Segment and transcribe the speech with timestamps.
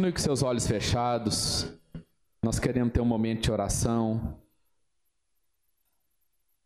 [0.00, 1.70] Continue com seus olhos fechados.
[2.42, 4.38] Nós queremos ter um momento de oração.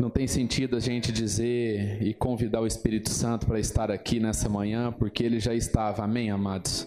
[0.01, 4.49] Não tem sentido a gente dizer e convidar o Espírito Santo para estar aqui nessa
[4.49, 6.05] manhã, porque ele já estava.
[6.05, 6.87] Amém, amados?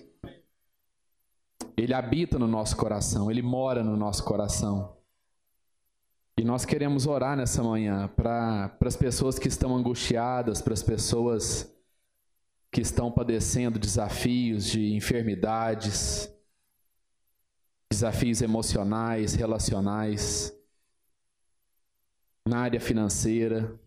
[1.75, 4.95] Ele habita no nosso coração, ele mora no nosso coração.
[6.37, 11.69] E nós queremos orar nessa manhã para as pessoas que estão angustiadas, para as pessoas
[12.71, 16.33] que estão padecendo desafios de enfermidades,
[17.97, 20.55] desafios emocionais, relacionais,
[22.47, 23.79] na área financeira.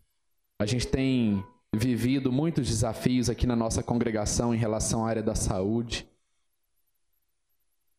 [0.59, 5.36] A gente tem vivido muitos desafios aqui na nossa congregação em relação à área da
[5.36, 6.09] saúde.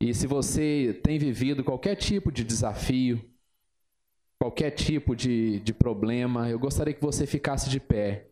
[0.02, 3.24] E se você tem vivido qualquer tipo de desafio,
[4.38, 8.32] qualquer tipo de, de problema, eu gostaria que você ficasse de pé.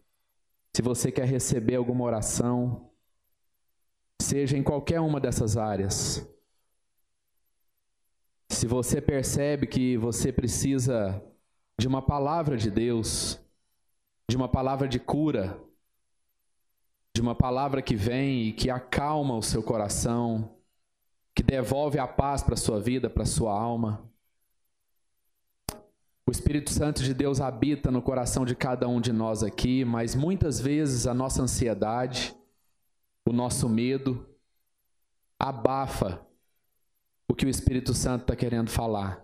[0.75, 2.91] Se você quer receber alguma oração,
[4.22, 6.27] seja em qualquer uma dessas áreas.
[8.50, 11.23] Se você percebe que você precisa
[11.78, 13.39] de uma palavra de Deus,
[14.28, 15.58] de uma palavra de cura,
[17.16, 20.58] de uma palavra que vem e que acalma o seu coração,
[21.33, 24.03] que devolve a paz para a sua vida, para a sua alma.
[26.28, 30.16] O Espírito Santo de Deus habita no coração de cada um de nós aqui, mas
[30.16, 32.36] muitas vezes a nossa ansiedade,
[33.25, 34.28] o nosso medo,
[35.39, 36.28] abafa
[37.30, 39.23] o que o Espírito Santo está querendo falar.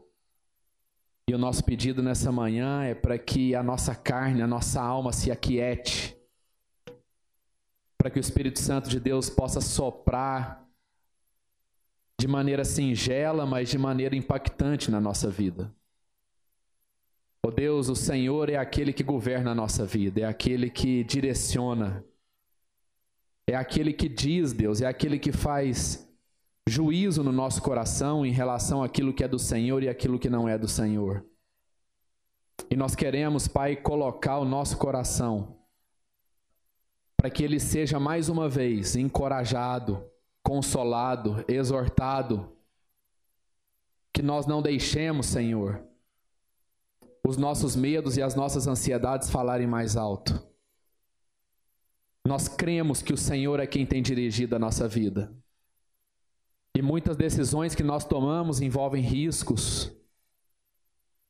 [1.27, 5.11] E o nosso pedido nessa manhã é para que a nossa carne, a nossa alma
[5.11, 6.15] se aquiete,
[7.97, 10.63] para que o Espírito Santo de Deus possa soprar
[12.19, 15.73] de maneira singela, mas de maneira impactante na nossa vida.
[17.43, 22.05] Oh Deus, o Senhor é aquele que governa a nossa vida, é aquele que direciona,
[23.47, 26.04] é aquele que diz, Deus, é aquele que faz
[26.67, 30.49] juízo no nosso coração em relação àquilo que é do Senhor e aquilo que não
[30.49, 31.25] é do Senhor.
[32.69, 35.59] E nós queremos, Pai, colocar o nosso coração
[37.15, 40.03] para que ele seja mais uma vez encorajado,
[40.43, 42.55] consolado, exortado,
[44.13, 45.83] que nós não deixemos, Senhor,
[47.27, 50.41] os nossos medos e as nossas ansiedades falarem mais alto.
[52.25, 55.35] Nós cremos que o Senhor é quem tem dirigido a nossa vida.
[56.75, 59.91] E muitas decisões que nós tomamos envolvem riscos,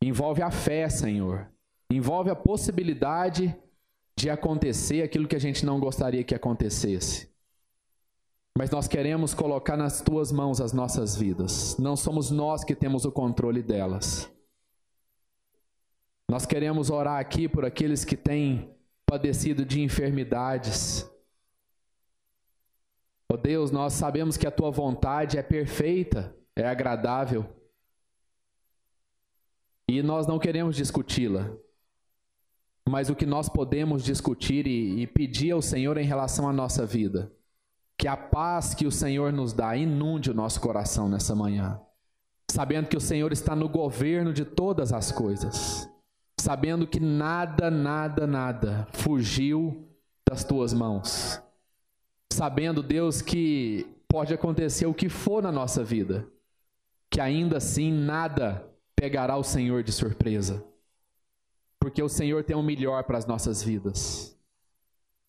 [0.02, 1.48] envolve a fé, Senhor,
[1.90, 3.56] envolve a possibilidade
[4.18, 7.30] de acontecer aquilo que a gente não gostaria que acontecesse.
[8.58, 11.78] Mas nós queremos colocar nas tuas mãos as nossas vidas.
[11.78, 14.32] Não somos nós que temos o controle delas.
[16.28, 18.74] Nós queremos orar aqui por aqueles que têm
[19.06, 21.08] padecido de enfermidades.
[23.32, 27.46] Oh Deus, nós sabemos que a tua vontade é perfeita, é agradável.
[29.88, 31.52] E nós não queremos discuti-la.
[32.88, 36.86] Mas o que nós podemos discutir e, e pedir ao Senhor em relação à nossa
[36.86, 37.32] vida,
[37.98, 41.82] que a paz que o Senhor nos dá inunde o nosso coração nessa manhã,
[42.52, 45.90] sabendo que o Senhor está no governo de todas as coisas
[46.46, 49.90] sabendo que nada, nada, nada fugiu
[50.30, 51.42] das tuas mãos.
[52.36, 56.28] Sabendo, Deus, que pode acontecer o que for na nossa vida,
[57.10, 60.62] que ainda assim nada pegará o Senhor de surpresa.
[61.80, 64.38] Porque o Senhor tem o melhor para as nossas vidas.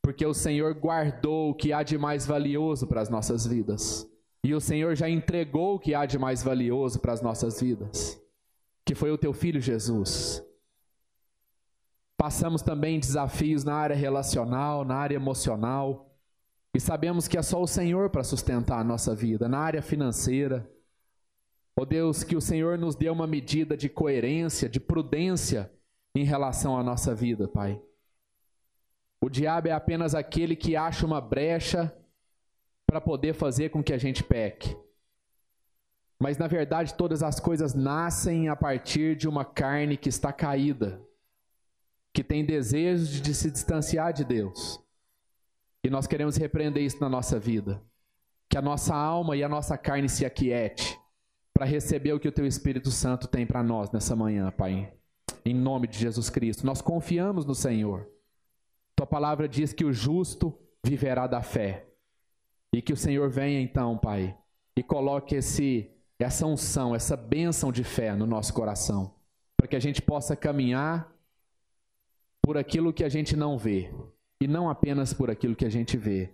[0.03, 4.05] Porque o Senhor guardou o que há de mais valioso para as nossas vidas.
[4.43, 8.21] E o Senhor já entregou o que há de mais valioso para as nossas vidas,
[8.85, 10.45] que foi o teu filho Jesus.
[12.17, 16.03] Passamos também desafios na área relacional, na área emocional.
[16.77, 20.71] E sabemos que é só o Senhor para sustentar a nossa vida, na área financeira.
[21.75, 25.73] Ó oh Deus, que o Senhor nos dê uma medida de coerência, de prudência
[26.15, 27.81] em relação à nossa vida, Pai.
[29.23, 31.97] O diabo é apenas aquele que acha uma brecha
[32.87, 34.77] para poder fazer com que a gente peque.
[36.21, 41.01] Mas na verdade, todas as coisas nascem a partir de uma carne que está caída,
[42.13, 44.85] que tem desejo de se distanciar de Deus.
[45.87, 47.81] E nós queremos repreender isso na nossa vida.
[48.49, 50.99] Que a nossa alma e a nossa carne se aquiete
[51.55, 54.93] para receber o que o teu Espírito Santo tem para nós nessa manhã, Pai.
[55.45, 56.67] Em nome de Jesus Cristo.
[56.67, 58.05] Nós confiamos no Senhor.
[58.97, 61.87] Tua palavra diz que o justo viverá da fé.
[62.73, 64.37] E que o Senhor venha então, Pai,
[64.77, 65.89] e coloque esse
[66.19, 69.15] essa unção, essa bênção de fé no nosso coração,
[69.57, 71.15] para que a gente possa caminhar
[72.43, 73.89] por aquilo que a gente não vê
[74.41, 76.33] e não apenas por aquilo que a gente vê.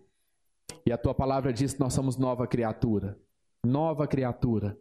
[0.84, 3.19] E a tua palavra diz que nós somos nova criatura.
[3.64, 4.76] nova criatura.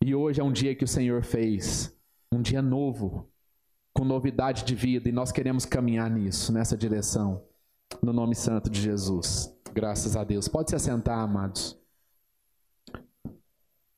[0.00, 1.96] E hoje é um dia que o Senhor fez,
[2.30, 3.28] um dia novo,
[3.92, 7.42] com novidade de vida, e nós queremos caminhar nisso, nessa direção,
[8.02, 9.52] no nome santo de Jesus.
[9.72, 10.46] Graças a Deus.
[10.46, 11.76] Pode se assentar, amados.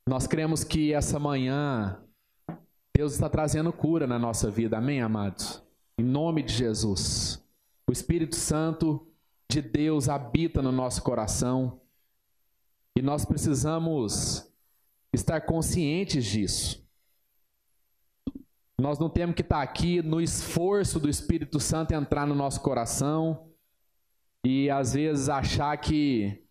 [0.09, 2.01] Nós cremos que essa manhã
[2.97, 5.63] Deus está trazendo cura na nossa vida, amém, amados?
[5.99, 7.45] Em nome de Jesus.
[7.89, 9.07] O Espírito Santo
[9.49, 11.81] de Deus habita no nosso coração
[12.97, 14.51] e nós precisamos
[15.13, 16.85] estar conscientes disso.
[18.79, 23.51] Nós não temos que estar aqui no esforço do Espírito Santo entrar no nosso coração
[24.45, 26.45] e às vezes achar que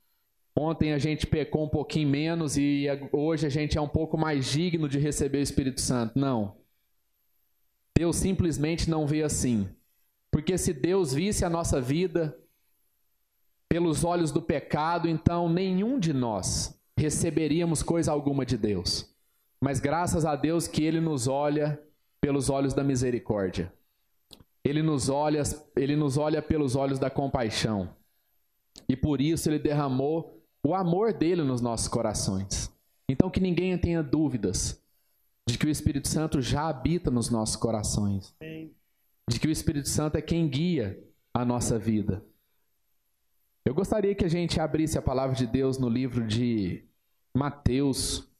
[0.57, 4.45] ontem a gente pecou um pouquinho menos e hoje a gente é um pouco mais
[4.45, 6.17] digno de receber o Espírito Santo.
[6.17, 6.57] Não.
[7.95, 9.69] Deus simplesmente não vê assim.
[10.35, 12.37] Porque se Deus visse a nossa vida
[13.69, 19.15] pelos olhos do pecado, então nenhum de nós receberíamos coisa alguma de Deus.
[19.61, 21.81] Mas graças a Deus que Ele nos olha
[22.19, 23.71] pelos olhos da misericórdia.
[24.61, 25.41] Ele nos olha,
[25.73, 27.95] ele nos olha pelos olhos da compaixão.
[28.89, 32.69] E por isso ele derramou o amor dele nos nossos corações.
[33.07, 34.83] Então que ninguém tenha dúvidas
[35.47, 38.35] de que o Espírito Santo já habita nos nossos corações.
[39.27, 42.23] De que o Espírito Santo é quem guia a nossa vida.
[43.65, 46.87] Eu gostaria que a gente abrisse a palavra de Deus no livro de
[47.35, 48.31] Mateus,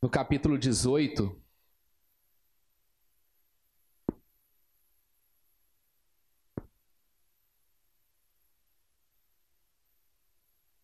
[0.00, 1.42] no capítulo 18.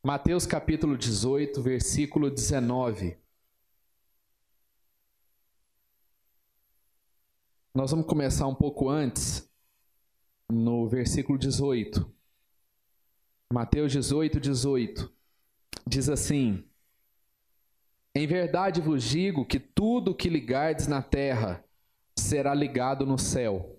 [0.03, 3.24] Mateus capítulo 18, versículo 19.
[7.75, 9.51] Nós vamos começar um pouco antes,
[10.49, 12.09] no versículo 18.
[13.53, 15.13] Mateus 18, 18.
[15.87, 16.65] Diz assim:
[18.17, 21.65] em verdade vos digo que tudo que ligardes na terra
[22.17, 23.77] será ligado no céu,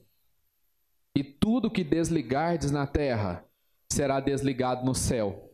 [1.16, 3.46] e tudo que desligardes na terra
[3.90, 5.54] será desligado no céu.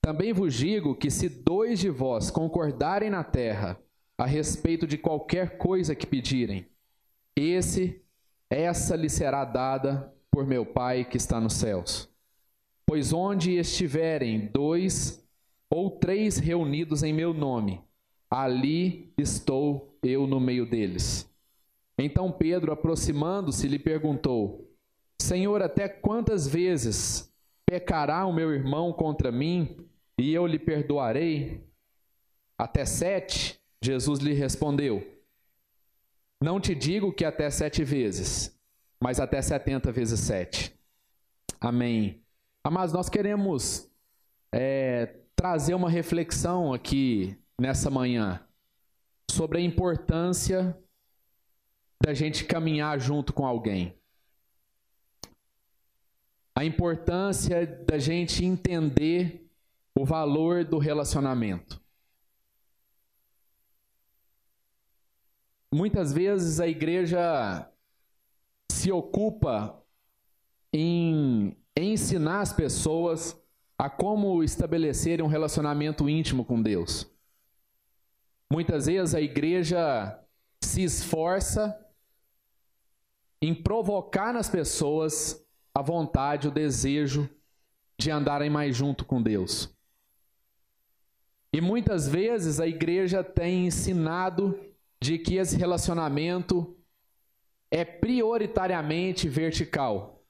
[0.00, 3.80] Também vos digo que se dois de vós concordarem na terra
[4.18, 6.68] a respeito de qualquer coisa que pedirem,
[7.40, 8.02] esse
[8.50, 12.08] essa lhe será dada por meu Pai que está nos céus.
[12.86, 15.22] Pois onde estiverem dois
[15.68, 17.82] ou três reunidos em meu nome,
[18.30, 21.28] ali estou eu no meio deles.
[21.98, 24.72] Então Pedro, aproximando-se, lhe perguntou:
[25.20, 27.30] Senhor, até quantas vezes
[27.66, 29.76] pecará o meu irmão contra mim
[30.16, 31.60] e eu lhe perdoarei?
[32.56, 33.60] Até sete?
[33.82, 35.17] Jesus lhe respondeu:
[36.40, 38.56] Não te digo que até sete vezes,
[39.02, 40.78] mas até setenta vezes sete.
[41.60, 42.22] Amém.
[42.70, 43.90] Mas nós queremos
[44.52, 48.40] é, trazer uma reflexão aqui nessa manhã
[49.30, 50.78] sobre a importância
[52.02, 53.94] da gente caminhar junto com alguém.
[56.54, 59.48] A importância da gente entender
[59.94, 61.80] o valor do relacionamento.
[65.72, 67.70] Muitas vezes a igreja
[68.70, 69.82] se ocupa
[70.72, 73.36] em ensinar as pessoas
[73.76, 77.06] a como estabelecer um relacionamento íntimo com Deus.
[78.50, 80.18] Muitas vezes a igreja
[80.62, 81.78] se esforça
[83.40, 85.44] em provocar nas pessoas
[85.74, 87.28] a vontade, o desejo
[87.98, 89.72] de andarem mais junto com Deus.
[91.52, 94.58] E muitas vezes a igreja tem ensinado
[95.00, 96.76] de que esse relacionamento
[97.70, 100.24] é prioritariamente vertical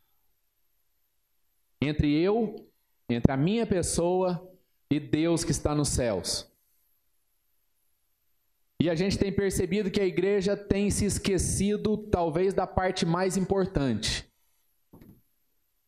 [1.81, 2.69] entre eu
[3.09, 4.53] entre a minha pessoa
[4.91, 6.47] e Deus que está nos céus.
[8.81, 13.37] E a gente tem percebido que a igreja tem se esquecido, talvez, da parte mais
[13.37, 14.31] importante.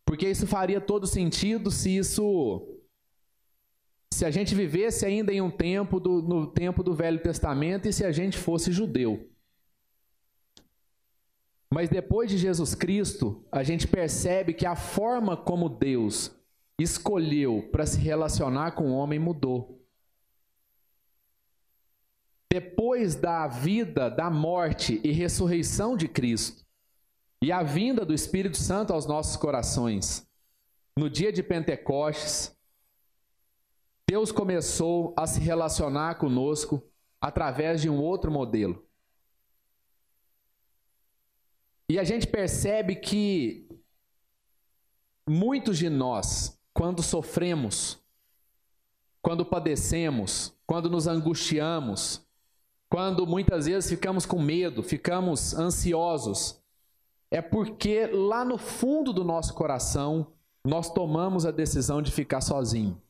[0.05, 2.80] Porque isso faria todo sentido se isso.
[4.21, 7.93] Se a gente vivesse ainda em um tempo do, no tempo do Velho Testamento e
[7.95, 9.31] se a gente fosse judeu.
[11.73, 16.31] Mas depois de Jesus Cristo, a gente percebe que a forma como Deus
[16.79, 19.83] escolheu para se relacionar com o homem mudou.
[22.53, 26.63] Depois da vida, da morte e ressurreição de Cristo,
[27.43, 30.29] e a vinda do Espírito Santo aos nossos corações,
[30.95, 32.55] no dia de Pentecostes,
[34.11, 36.83] Deus começou a se relacionar conosco
[37.21, 38.85] através de um outro modelo.
[41.89, 43.69] E a gente percebe que
[45.29, 48.03] muitos de nós, quando sofremos,
[49.23, 52.21] quando padecemos, quando nos angustiamos,
[52.89, 56.61] quando muitas vezes ficamos com medo, ficamos ansiosos,
[57.31, 60.33] é porque lá no fundo do nosso coração
[60.65, 63.01] nós tomamos a decisão de ficar sozinho.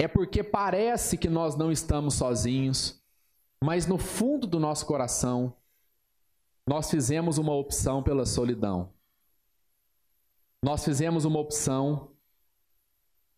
[0.00, 2.98] É porque parece que nós não estamos sozinhos,
[3.62, 5.54] mas no fundo do nosso coração
[6.66, 8.94] nós fizemos uma opção pela solidão.
[10.62, 12.12] Nós fizemos uma opção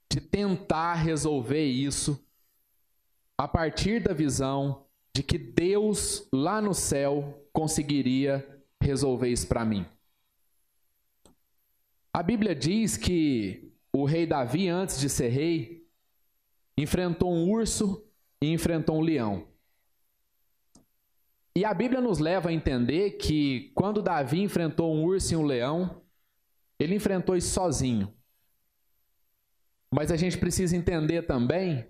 [0.09, 2.25] de tentar resolver isso
[3.37, 9.85] a partir da visão de que Deus lá no céu conseguiria resolver isso para mim.
[12.13, 15.82] A Bíblia diz que o rei Davi, antes de ser rei,
[16.77, 18.05] enfrentou um urso
[18.43, 19.49] e enfrentou um leão.
[21.55, 25.45] E a Bíblia nos leva a entender que quando Davi enfrentou um urso e um
[25.45, 26.03] leão,
[26.79, 28.13] ele enfrentou isso sozinho.
[29.93, 31.87] Mas a gente precisa entender também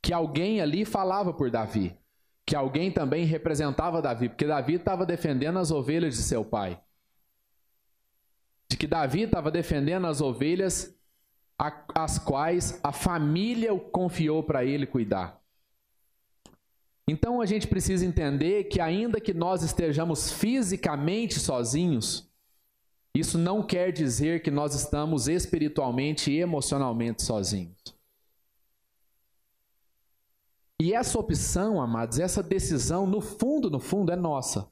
[0.00, 1.98] que alguém ali falava por Davi,
[2.46, 6.80] que alguém também representava Davi, porque Davi estava defendendo as ovelhas de seu pai.
[8.70, 10.96] De que Davi estava defendendo as ovelhas
[11.94, 15.42] as quais a família o confiou para ele cuidar.
[17.08, 22.30] Então a gente precisa entender que, ainda que nós estejamos fisicamente sozinhos,
[23.14, 27.96] isso não quer dizer que nós estamos espiritualmente e emocionalmente sozinhos.
[30.80, 34.70] E essa opção, amados, essa decisão, no fundo, no fundo, é nossa.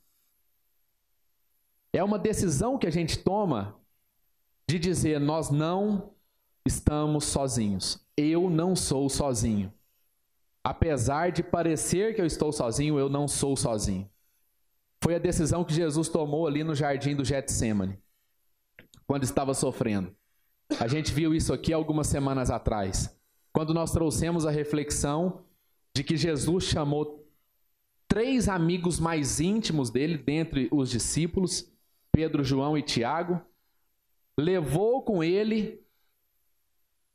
[1.93, 3.81] É uma decisão que a gente toma
[4.69, 6.15] de dizer: nós não
[6.67, 8.05] estamos sozinhos.
[8.17, 9.73] Eu não sou sozinho.
[10.65, 14.11] Apesar de parecer que eu estou sozinho, eu não sou sozinho.
[15.03, 17.99] Foi a decisão que Jesus tomou ali no jardim do Getsemane,
[19.07, 20.15] quando estava sofrendo.
[20.81, 23.17] A gente viu isso aqui algumas semanas atrás,
[23.53, 25.45] quando nós trouxemos a reflexão
[25.95, 27.25] de que Jesus chamou
[28.09, 31.71] três amigos mais íntimos dele, dentre os discípulos,
[32.11, 33.41] Pedro, João e Tiago,
[34.37, 35.86] levou com ele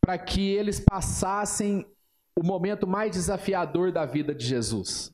[0.01, 1.85] para que eles passassem
[2.35, 5.13] o momento mais desafiador da vida de Jesus.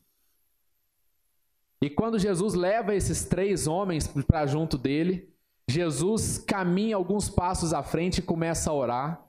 [1.82, 5.30] E quando Jesus leva esses três homens para junto dele,
[5.70, 9.28] Jesus caminha alguns passos à frente e começa a orar.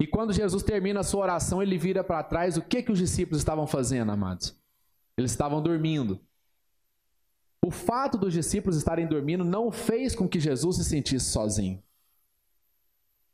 [0.00, 2.56] E quando Jesus termina a sua oração, ele vira para trás.
[2.56, 4.58] O que que os discípulos estavam fazendo, amados?
[5.16, 6.20] Eles estavam dormindo.
[7.64, 11.82] O fato dos discípulos estarem dormindo não fez com que Jesus se sentisse sozinho.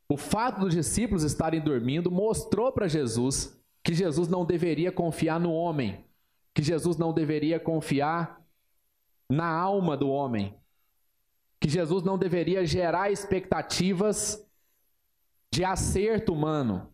[0.07, 5.51] O fato dos discípulos estarem dormindo mostrou para Jesus que Jesus não deveria confiar no
[5.51, 6.03] homem,
[6.53, 8.43] que Jesus não deveria confiar
[9.29, 10.55] na alma do homem,
[11.59, 14.43] que Jesus não deveria gerar expectativas
[15.51, 16.91] de acerto humano.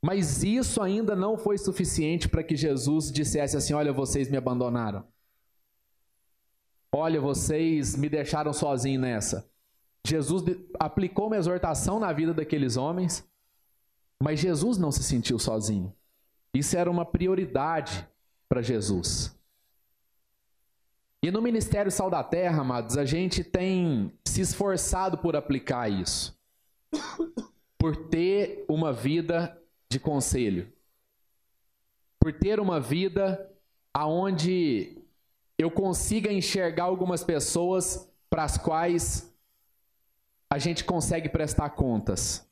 [0.00, 5.06] Mas isso ainda não foi suficiente para que Jesus dissesse assim: Olha, vocês me abandonaram.
[6.94, 9.50] Olha, vocês me deixaram sozinho nessa.
[10.06, 10.42] Jesus
[10.78, 13.26] aplicou uma exortação na vida daqueles homens,
[14.22, 15.94] mas Jesus não se sentiu sozinho.
[16.54, 18.06] Isso era uma prioridade
[18.48, 19.34] para Jesus.
[21.22, 26.36] E no Ministério Sal da Terra, amados, a gente tem se esforçado por aplicar isso
[27.82, 30.72] por ter uma vida de conselho,
[32.20, 33.50] por ter uma vida
[33.92, 35.02] aonde
[35.58, 39.31] eu consiga enxergar algumas pessoas para as quais
[40.52, 42.46] a gente consegue prestar contas.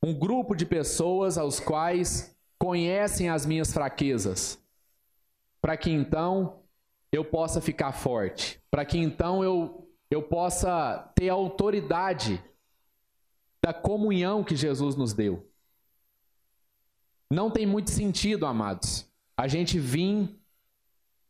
[0.00, 4.62] Um grupo de pessoas aos quais conhecem as minhas fraquezas,
[5.60, 6.62] para que então
[7.10, 12.40] eu possa ficar forte, para que então eu, eu possa ter autoridade
[13.60, 15.50] da comunhão que Jesus nos deu.
[17.28, 20.32] Não tem muito sentido, amados, a gente vir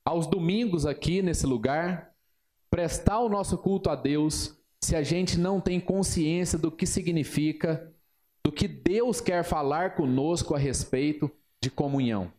[0.04, 2.14] aos domingos aqui nesse lugar,
[2.70, 7.92] prestar o nosso culto a Deus, se a gente não tem consciência do que significa,
[8.44, 11.30] do que Deus quer falar conosco a respeito
[11.61, 12.32] de comunhão.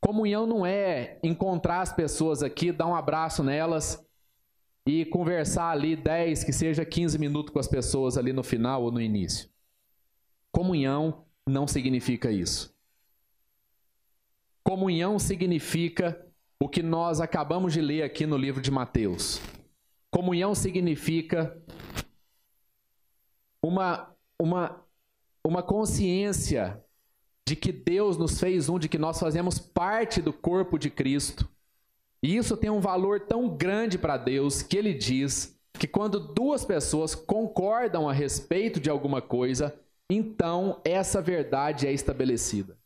[0.00, 4.06] Comunhão não é encontrar as pessoas aqui, dar um abraço nelas
[4.86, 8.92] e conversar ali 10, que seja 15 minutos com as pessoas ali no final ou
[8.92, 9.48] no início.
[10.52, 12.74] Comunhão não significa isso.
[14.62, 16.27] Comunhão significa
[16.60, 19.40] o que nós acabamos de ler aqui no livro de Mateus.
[20.10, 21.56] Comunhão significa
[23.62, 24.84] uma, uma,
[25.44, 26.82] uma consciência
[27.46, 31.48] de que Deus nos fez um, de que nós fazemos parte do corpo de Cristo
[32.22, 36.64] E isso tem um valor tão grande para Deus que ele diz que quando duas
[36.64, 39.78] pessoas concordam a respeito de alguma coisa,
[40.10, 42.76] então essa verdade é estabelecida.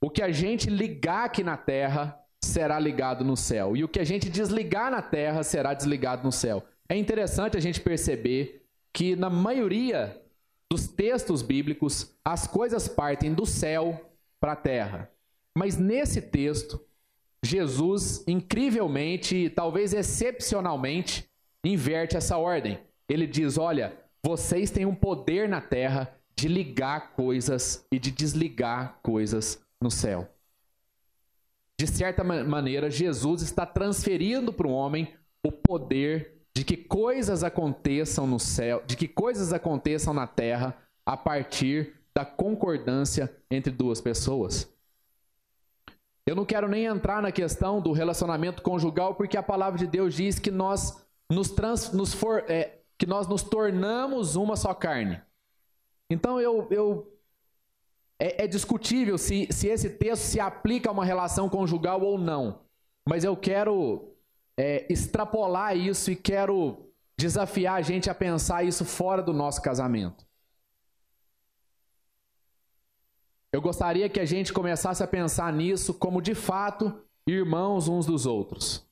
[0.00, 2.23] O que a gente ligar aqui na terra
[2.54, 6.30] será ligado no céu, e o que a gente desligar na terra será desligado no
[6.30, 6.64] céu.
[6.88, 10.20] É interessante a gente perceber que na maioria
[10.70, 14.00] dos textos bíblicos as coisas partem do céu
[14.40, 15.10] para a terra.
[15.56, 16.80] Mas nesse texto,
[17.44, 21.28] Jesus incrivelmente, talvez excepcionalmente,
[21.64, 22.78] inverte essa ordem.
[23.08, 28.98] Ele diz: Olha, vocês têm um poder na terra de ligar coisas e de desligar
[29.02, 30.28] coisas no céu.
[31.78, 35.12] De certa maneira, Jesus está transferindo para o homem
[35.44, 41.16] o poder de que coisas aconteçam no céu, de que coisas aconteçam na terra a
[41.16, 44.72] partir da concordância entre duas pessoas.
[46.26, 50.14] Eu não quero nem entrar na questão do relacionamento conjugal, porque a palavra de Deus
[50.14, 55.20] diz que nós nos, trans, nos for, é, que nós nos tornamos uma só carne.
[56.08, 57.13] Então eu, eu
[58.18, 62.64] é, é, discutível se, se esse texto se aplica a uma relação conjugal ou não.
[63.08, 64.14] Mas eu quero
[64.56, 70.26] é, extrapolar isso e quero desafiar a gente a pensar isso fora do nosso casamento.
[73.52, 78.26] Eu gostaria que a gente começasse a pensar nisso como de fato irmãos uns dos
[78.26, 78.84] outros.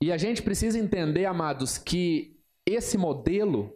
[0.00, 3.72] E a gente precisa entender, amados, que esse modelo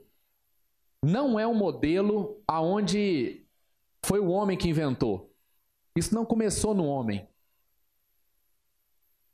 [1.03, 3.47] não é um modelo aonde
[4.03, 5.35] foi o homem que inventou.
[5.97, 7.29] Isso não começou no homem.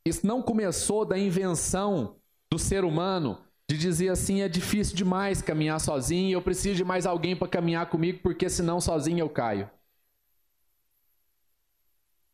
[0.05, 2.17] Isso não começou da invenção
[2.51, 7.05] do ser humano de dizer assim é difícil demais caminhar sozinho, eu preciso de mais
[7.05, 9.69] alguém para caminhar comigo porque senão sozinho eu caio.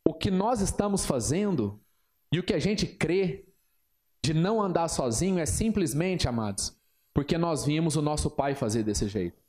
[0.06, 1.80] O que nós estamos fazendo
[2.34, 3.46] e o que a gente crê
[4.24, 6.78] de não andar sozinho é simplesmente, amados,
[7.14, 9.42] porque nós vimos o nosso pai fazer desse jeito.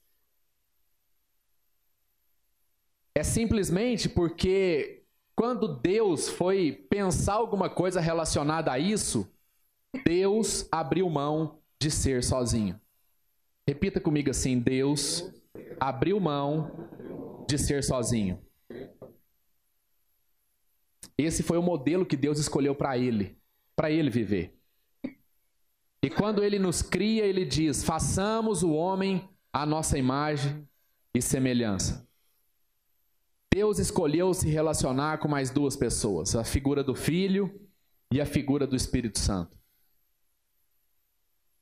[3.14, 5.04] É simplesmente porque
[5.36, 9.30] quando Deus foi pensar alguma coisa relacionada a isso,
[10.04, 12.80] Deus abriu mão de ser sozinho.
[13.66, 15.30] Repita comigo assim: Deus
[15.78, 18.40] abriu mão de ser sozinho.
[21.16, 23.36] Esse foi o modelo que Deus escolheu para ele,
[23.76, 24.58] para ele viver.
[26.02, 30.66] E quando ele nos cria, ele diz: façamos o homem à nossa imagem
[31.14, 32.06] e semelhança.
[33.54, 37.68] Deus escolheu se relacionar com mais duas pessoas, a figura do Filho
[38.10, 39.56] e a figura do Espírito Santo.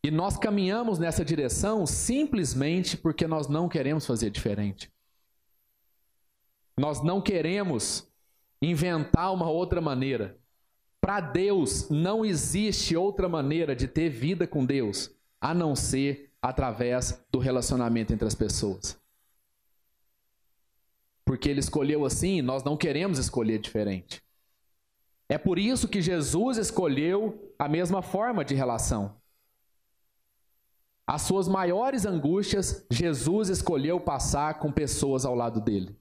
[0.03, 4.91] E nós caminhamos nessa direção simplesmente porque nós não queremos fazer diferente.
[6.79, 8.11] Nós não queremos
[8.63, 10.40] inventar uma outra maneira.
[11.01, 15.11] Para Deus não existe outra maneira de ter vida com Deus
[15.41, 18.99] a não ser através do relacionamento entre as pessoas.
[21.25, 24.23] Porque ele escolheu assim, nós não queremos escolher diferente.
[25.29, 29.17] É por isso que Jesus escolheu a mesma forma de relação.
[31.07, 35.97] As suas maiores angústias, Jesus escolheu passar com pessoas ao lado dele.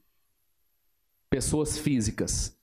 [1.30, 2.59] Pessoas físicas.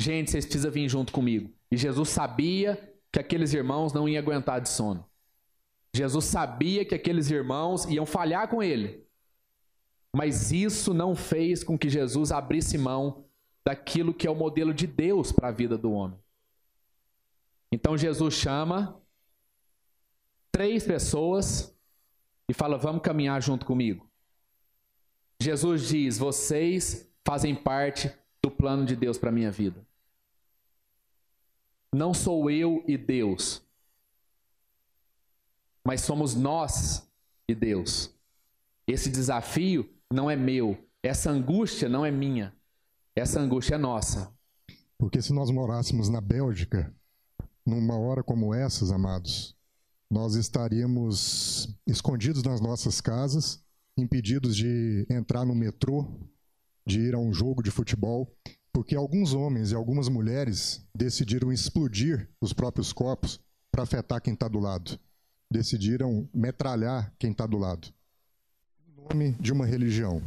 [0.00, 1.52] Gente, vocês precisam vir junto comigo.
[1.70, 5.04] E Jesus sabia que aqueles irmãos não iam aguentar de sono.
[5.94, 9.04] Jesus sabia que aqueles irmãos iam falhar com ele.
[10.14, 13.24] Mas isso não fez com que Jesus abrisse mão
[13.64, 16.18] daquilo que é o modelo de Deus para a vida do homem.
[17.70, 19.00] Então Jesus chama
[20.50, 21.76] três pessoas
[22.48, 24.08] e fala: Vamos caminhar junto comigo.
[25.40, 28.10] Jesus diz: Vocês fazem parte
[28.42, 29.86] do plano de Deus para a minha vida.
[31.94, 33.62] Não sou eu e Deus,
[35.84, 37.08] mas somos nós
[37.48, 38.14] e Deus.
[38.86, 42.54] Esse desafio não é meu, essa angústia não é minha,
[43.16, 44.32] essa angústia é nossa.
[44.98, 46.94] Porque se nós morássemos na Bélgica,
[47.64, 49.56] numa hora como essas, amados,
[50.10, 53.62] nós estaríamos escondidos nas nossas casas,
[53.96, 56.06] impedidos de entrar no metrô,
[56.86, 58.34] de ir a um jogo de futebol,
[58.78, 63.40] porque alguns homens e algumas mulheres decidiram explodir os próprios corpos
[63.72, 64.96] para afetar quem está do lado.
[65.50, 67.88] Decidiram metralhar quem está do lado.
[68.86, 70.22] Em nome de uma religião.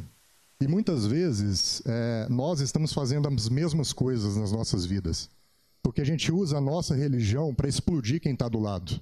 [0.59, 5.29] E muitas vezes é, nós estamos fazendo as mesmas coisas nas nossas vidas.
[5.81, 8.99] Porque a gente usa a nossa religião para explodir quem está do lado.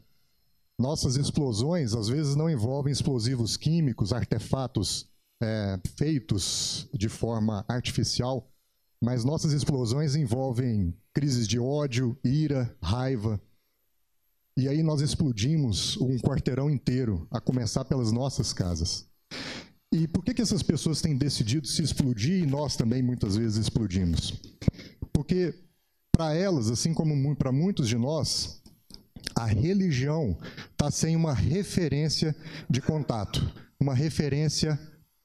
[0.77, 5.09] Nossas explosões às vezes não envolvem explosivos químicos, artefatos
[5.41, 8.47] é, feitos de forma artificial,
[9.01, 13.39] Mas nossas explosões envolvem crises de ódio, ira, raiva.
[14.57, 19.07] E aí nós explodimos um quarteirão inteiro, a começar pelas nossas casas.
[19.91, 23.57] E por que, que essas pessoas têm decidido se explodir e nós também muitas vezes
[23.57, 24.33] explodimos?
[25.13, 25.55] Porque
[26.11, 28.61] para elas, assim como para muitos de nós,
[29.35, 30.37] a religião
[30.71, 32.35] está sem uma referência
[32.69, 34.77] de contato, uma referência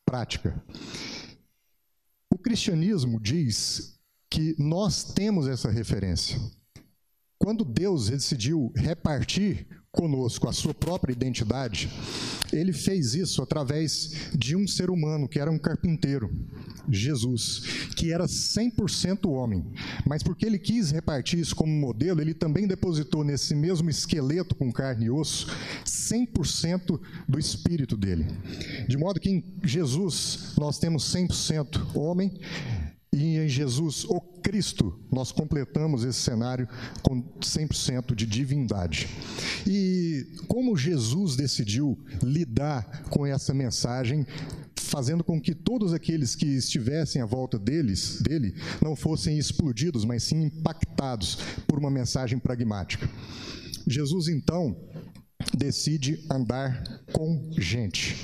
[0.07, 0.55] prática.
[2.45, 6.39] O cristianismo diz que nós temos essa referência.
[7.39, 11.89] Quando Deus decidiu repartir conosco a sua própria identidade,
[12.53, 16.31] ele fez isso através de um ser humano que era um carpinteiro,
[16.89, 17.63] Jesus,
[17.97, 19.65] que era 100% homem.
[20.07, 24.73] Mas porque ele quis repartir isso como modelo, ele também depositou nesse mesmo esqueleto com
[24.73, 25.47] carne e osso
[25.85, 28.27] 100% do espírito dele.
[28.89, 32.33] De modo que em Jesus nós temos 100% homem
[33.15, 36.69] e em Jesus, o Cristo, nós completamos esse cenário
[37.01, 39.09] com 100% de divindade.
[39.65, 44.27] E como Jesus decidiu lidar com essa mensagem,
[44.85, 50.23] fazendo com que todos aqueles que estivessem à volta deles, dele não fossem explodidos, mas
[50.23, 53.09] sim impactados por uma mensagem pragmática.
[53.87, 54.77] Jesus então
[55.57, 58.17] decide andar com gente.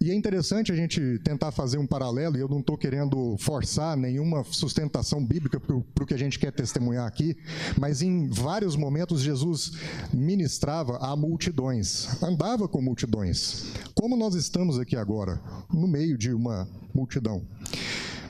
[0.00, 3.96] E é interessante a gente tentar fazer um paralelo, e eu não estou querendo forçar
[3.96, 7.36] nenhuma sustentação bíblica para o que a gente quer testemunhar aqui,
[7.76, 9.72] mas em vários momentos Jesus
[10.12, 15.40] ministrava a multidões, andava com multidões, como nós estamos aqui agora,
[15.72, 17.44] no meio de uma multidão.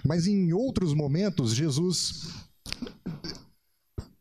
[0.05, 2.29] Mas em outros momentos, Jesus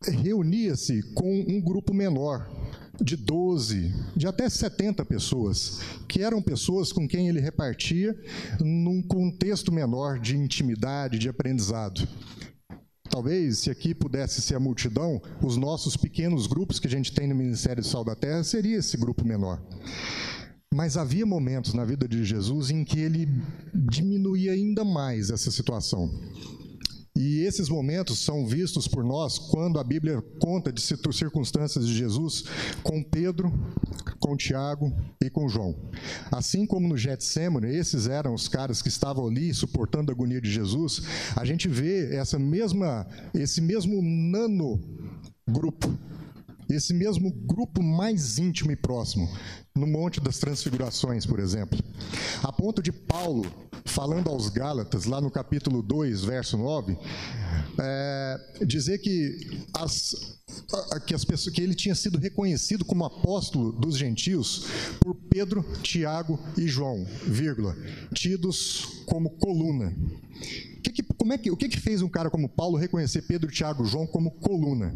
[0.04, 2.50] reunia-se com um grupo menor,
[3.02, 8.16] de 12, de até 70 pessoas, que eram pessoas com quem ele repartia
[8.60, 12.08] num contexto menor de intimidade, de aprendizado.
[13.10, 17.28] Talvez, se aqui pudesse ser a multidão, os nossos pequenos grupos que a gente tem
[17.28, 19.62] no Ministério do Sal da Terra seria esse grupo menor.
[20.74, 23.28] Mas havia momentos na vida de Jesus em que ele
[23.74, 26.12] diminuía ainda mais essa situação.
[27.18, 32.44] E esses momentos são vistos por nós quando a Bíblia conta de circunstâncias de Jesus
[32.84, 33.52] com Pedro,
[34.20, 35.76] com Tiago e com João.
[36.32, 40.52] Assim como no Getsemane, esses eram os caras que estavam ali suportando a agonia de
[40.52, 41.02] Jesus,
[41.36, 44.80] a gente vê essa mesma, esse mesmo nano
[45.50, 45.92] grupo
[46.70, 49.30] esse mesmo grupo mais íntimo e próximo,
[49.78, 51.80] no Monte das Transfigurações, por exemplo.
[52.44, 53.46] A ponto de Paulo,
[53.86, 56.98] falando aos Gálatas, lá no capítulo 2, verso 9,
[57.80, 60.40] é, dizer que, as,
[61.06, 64.66] que, as pessoas, que ele tinha sido reconhecido como apóstolo dos gentios
[65.00, 67.76] por Pedro, Tiago e João, vírgula,
[68.14, 69.96] tidos como coluna.
[70.84, 73.52] Que que, como é que, o que, que fez um cara como Paulo reconhecer Pedro,
[73.52, 74.96] Tiago e João como coluna?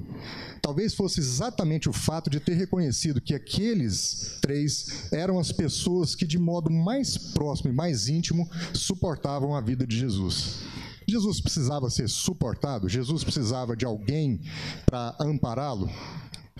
[0.62, 4.71] Talvez fosse exatamente o fato de ter reconhecido que aqueles três
[5.12, 9.98] eram as pessoas que, de modo mais próximo e mais íntimo, suportavam a vida de
[9.98, 10.60] Jesus.
[11.08, 12.88] Jesus precisava ser suportado?
[12.88, 14.42] Jesus precisava de alguém
[14.86, 15.90] para ampará-lo?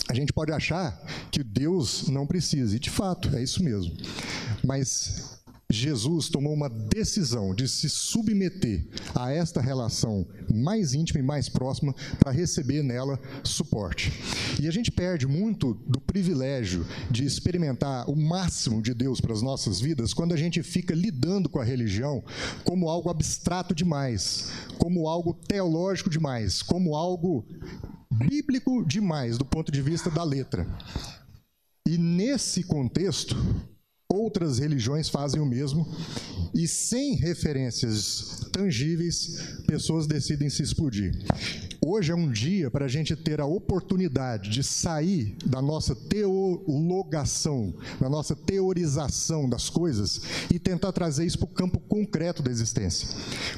[0.10, 1.00] A gente pode achar
[1.32, 3.96] que Deus não precisa, e de fato, é isso mesmo.
[4.64, 5.41] Mas
[5.72, 11.96] Jesus tomou uma decisão de se submeter a esta relação mais íntima e mais próxima
[12.20, 14.12] para receber nela suporte.
[14.60, 19.42] E a gente perde muito do privilégio de experimentar o máximo de Deus para as
[19.42, 22.24] nossas vidas quando a gente fica lidando com a religião
[22.64, 27.46] como algo abstrato demais, como algo teológico demais, como algo
[28.12, 30.68] bíblico demais do ponto de vista da letra.
[31.88, 33.36] E nesse contexto,
[34.14, 35.88] Outras religiões fazem o mesmo
[36.54, 41.14] e, sem referências tangíveis, pessoas decidem se explodir.
[41.84, 47.74] Hoje é um dia para a gente ter a oportunidade de sair da nossa teologação,
[48.00, 50.22] da nossa teorização das coisas
[50.54, 53.10] e tentar trazer isso para o campo concreto da existência.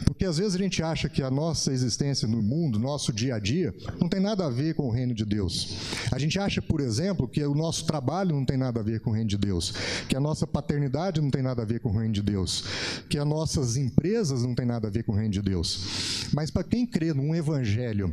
[0.05, 3.39] Porque às vezes a gente acha que a nossa existência no mundo, nosso dia a
[3.39, 5.75] dia, não tem nada a ver com o reino de Deus.
[6.09, 9.09] A gente acha, por exemplo, que o nosso trabalho não tem nada a ver com
[9.09, 9.73] o reino de Deus,
[10.07, 12.63] que a nossa paternidade não tem nada a ver com o reino de Deus,
[13.09, 16.29] que as nossas empresas não tem nada a ver com o reino de Deus.
[16.33, 18.12] Mas para quem crê num evangelho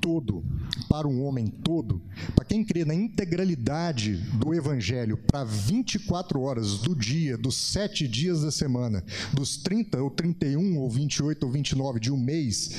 [0.00, 0.44] todo,
[0.88, 2.00] para um homem todo,
[2.34, 8.42] para quem crê na integralidade do Evangelho para 24 horas do dia, dos sete dias
[8.42, 12.70] da semana, dos 30 ou 31 ou 28 ou 29 de um mês,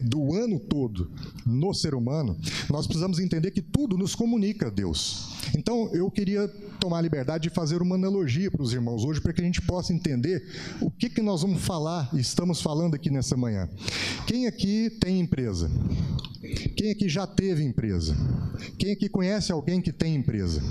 [0.00, 1.10] do ano todo,
[1.44, 2.36] no ser humano,
[2.70, 5.36] nós precisamos entender que tudo nos comunica a Deus.
[5.56, 9.32] Então, eu queria tomar a liberdade de fazer uma analogia para os irmãos hoje, para
[9.32, 10.46] que a gente possa entender
[10.80, 13.68] o que, que nós vamos falar e estamos falando aqui nessa manhã.
[14.26, 15.70] Quem aqui tem empresa?
[16.76, 18.16] Quem aqui já teve empresa?
[18.78, 20.62] Quem aqui conhece alguém que tem empresa?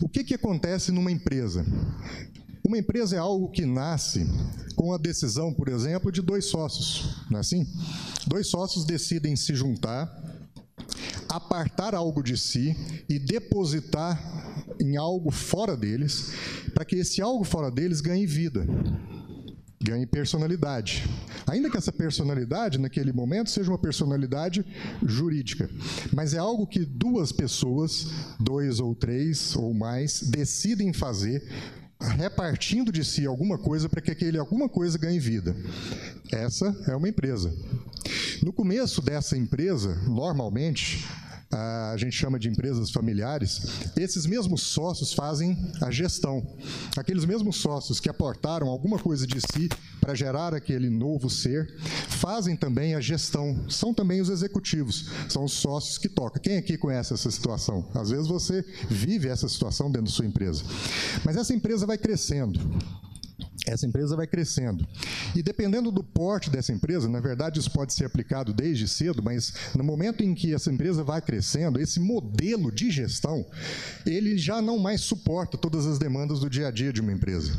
[0.00, 1.64] O que, que acontece numa empresa?
[2.64, 4.26] Uma empresa é algo que nasce
[4.74, 7.66] com a decisão, por exemplo, de dois sócios, não é assim?
[8.26, 10.12] Dois sócios decidem se juntar,
[11.28, 12.76] apartar algo de si
[13.08, 14.20] e depositar
[14.80, 16.32] em algo fora deles,
[16.74, 18.66] para que esse algo fora deles ganhe vida,
[19.80, 21.04] ganhe personalidade.
[21.46, 24.64] Ainda que essa personalidade, naquele momento, seja uma personalidade
[25.02, 25.68] jurídica.
[26.12, 28.08] Mas é algo que duas pessoas,
[28.40, 31.42] dois ou três ou mais, decidem fazer
[31.98, 35.56] repartindo de si alguma coisa para que aquele alguma coisa ganhe vida.
[36.30, 37.54] Essa é uma empresa.
[38.42, 41.06] No começo dessa empresa, normalmente,
[41.50, 43.62] a gente chama de empresas familiares,
[43.96, 46.56] esses mesmos sócios fazem a gestão.
[46.96, 49.68] Aqueles mesmos sócios que aportaram alguma coisa de si
[50.00, 51.74] para gerar aquele novo ser,
[52.08, 53.68] fazem também a gestão.
[53.68, 56.42] São também os executivos, são os sócios que tocam.
[56.42, 57.88] Quem aqui conhece essa situação?
[57.94, 60.64] Às vezes você vive essa situação dentro da sua empresa.
[61.24, 62.60] Mas essa empresa vai crescendo
[63.66, 64.86] essa empresa vai crescendo.
[65.34, 69.52] E dependendo do porte dessa empresa, na verdade isso pode ser aplicado desde cedo, mas
[69.74, 73.44] no momento em que essa empresa vai crescendo, esse modelo de gestão,
[74.06, 77.52] ele já não mais suporta todas as demandas do dia a dia de uma empresa.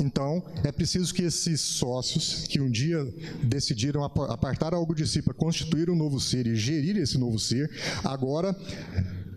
[0.00, 3.06] Então, é preciso que esses sócios, que um dia
[3.42, 7.70] decidiram apartar algo de si para constituir um novo ser e gerir esse novo ser,
[8.02, 8.56] agora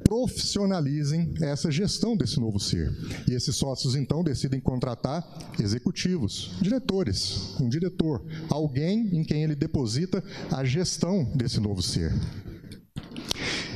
[0.06, 2.96] profissionalizem essa gestão desse novo ser.
[3.28, 5.28] E esses sócios, então, decidem contratar
[5.60, 12.14] executivos, diretores, um diretor, alguém em quem ele deposita a gestão desse novo ser.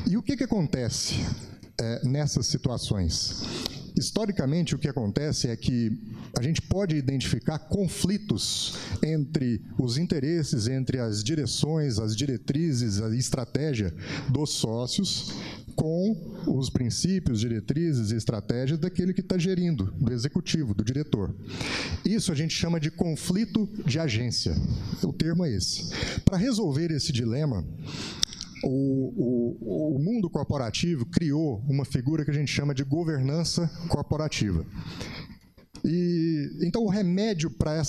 [0.08, 1.16] E o que, que acontece
[1.80, 3.44] é, nessas situações?
[4.00, 5.92] Historicamente, o que acontece é que
[6.38, 13.94] a gente pode identificar conflitos entre os interesses, entre as direções, as diretrizes, a estratégia
[14.30, 15.34] dos sócios
[15.76, 16.16] com
[16.48, 21.36] os princípios, diretrizes e estratégias daquele que está gerindo, do executivo, do diretor.
[22.06, 24.56] Isso a gente chama de conflito de agência.
[25.04, 25.90] O termo é esse.
[26.24, 27.66] Para resolver esse dilema,
[28.64, 34.66] o, o, o, mundo corporativo criou uma figura que a gente chama de governança corporativa.
[35.84, 37.82] E, então, o remédio para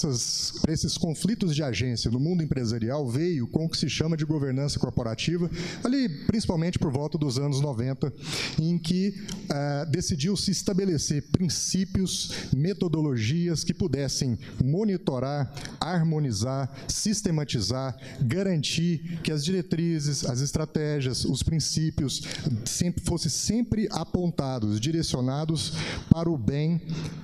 [0.69, 4.79] esses conflitos de agência no mundo empresarial veio com o que se chama de governança
[4.79, 5.51] corporativa,
[5.83, 8.13] ali principalmente por volta dos anos 90,
[8.61, 9.15] em que
[9.45, 20.41] uh, decidiu-se estabelecer princípios, metodologias que pudessem monitorar, harmonizar, sistematizar, garantir que as diretrizes, as
[20.41, 22.23] estratégias, os princípios
[22.65, 25.73] sempre fossem sempre apontados, direcionados
[26.11, 26.81] para o bem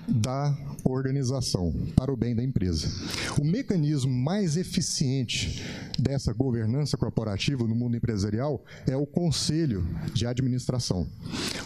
[0.09, 0.45] da
[0.85, 2.88] organização, para o bem da empresa.
[3.40, 5.62] O mecanismo mais eficiente
[5.98, 11.06] dessa governança corporativa no mundo empresarial é o conselho de administração.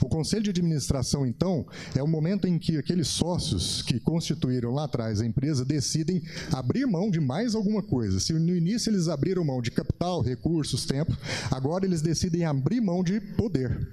[0.00, 4.84] O conselho de administração, então, é o momento em que aqueles sócios que constituíram lá
[4.84, 8.20] atrás a empresa decidem abrir mão de mais alguma coisa.
[8.20, 11.16] Se no início eles abriram mão de capital, recursos, tempo,
[11.50, 13.88] agora eles decidem abrir mão de poder,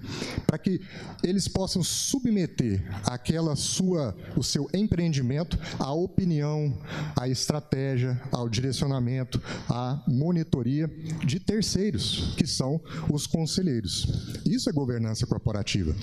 [0.45, 0.81] para que
[1.23, 6.77] eles possam submeter aquela sua, o seu empreendimento à opinião,
[7.15, 10.87] à estratégia, ao direcionamento, à monitoria
[11.25, 12.79] de terceiros, que são
[13.11, 14.07] os conselheiros.
[14.45, 15.95] Isso é governança corporativa.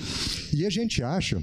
[0.52, 1.42] E a gente acha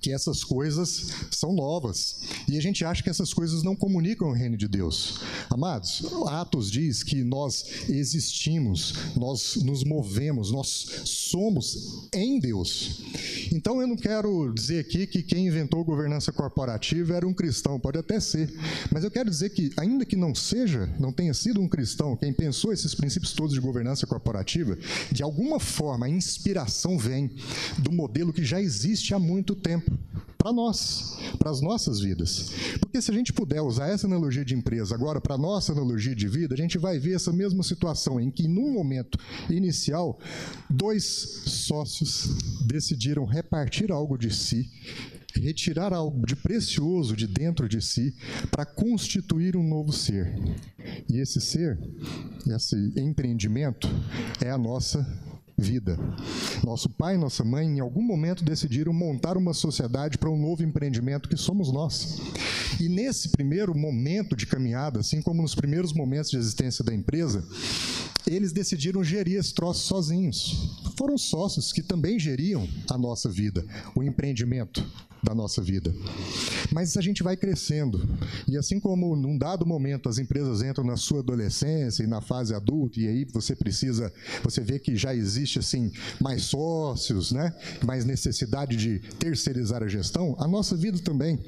[0.00, 2.20] que essas coisas são novas.
[2.48, 5.20] E a gente acha que essas coisas não comunicam o reino de Deus.
[5.50, 13.02] Amados, Atos diz que nós existimos, nós nos movemos, nós somos em Deus.
[13.52, 17.98] Então eu não quero dizer aqui que quem inventou governança corporativa era um cristão, pode
[17.98, 18.52] até ser.
[18.92, 22.32] Mas eu quero dizer que, ainda que não seja, não tenha sido um cristão, quem
[22.32, 24.76] pensou esses princípios todos de governança corporativa,
[25.10, 27.30] de alguma forma a inspiração vem
[27.78, 29.87] do modelo que já existe há muito tempo
[30.38, 32.52] para nós, para as nossas vidas.
[32.80, 36.14] Porque se a gente puder usar essa analogia de empresa agora para a nossa analogia
[36.14, 39.18] de vida, a gente vai ver essa mesma situação em que, num momento
[39.50, 40.18] inicial,
[40.70, 42.28] dois sócios
[42.66, 44.70] decidiram repartir algo de si
[45.34, 48.14] retirar algo de precioso de dentro de si
[48.50, 50.34] para constituir um novo ser.
[51.08, 51.78] E esse ser,
[52.46, 53.88] esse empreendimento,
[54.40, 55.06] é a nossa
[55.58, 55.98] vida.
[56.64, 60.62] Nosso pai e nossa mãe, em algum momento, decidiram montar uma sociedade para um novo
[60.62, 62.20] empreendimento que somos nós.
[62.80, 67.44] E nesse primeiro momento de caminhada, assim como nos primeiros momentos de existência da empresa,
[68.28, 70.78] eles decidiram gerir esse troço sozinhos.
[70.96, 73.64] foram sócios que também geriam a nossa vida,
[73.94, 74.84] o empreendimento
[75.22, 75.94] da nossa vida.
[76.72, 78.08] Mas a gente vai crescendo.
[78.46, 82.54] E assim como num dado momento as empresas entram na sua adolescência e na fase
[82.54, 84.12] adulta, e aí você precisa,
[84.42, 87.54] você vê que já existe assim mais sócios, né?
[87.84, 91.38] mais necessidade de terceirizar a gestão, a nossa vida também.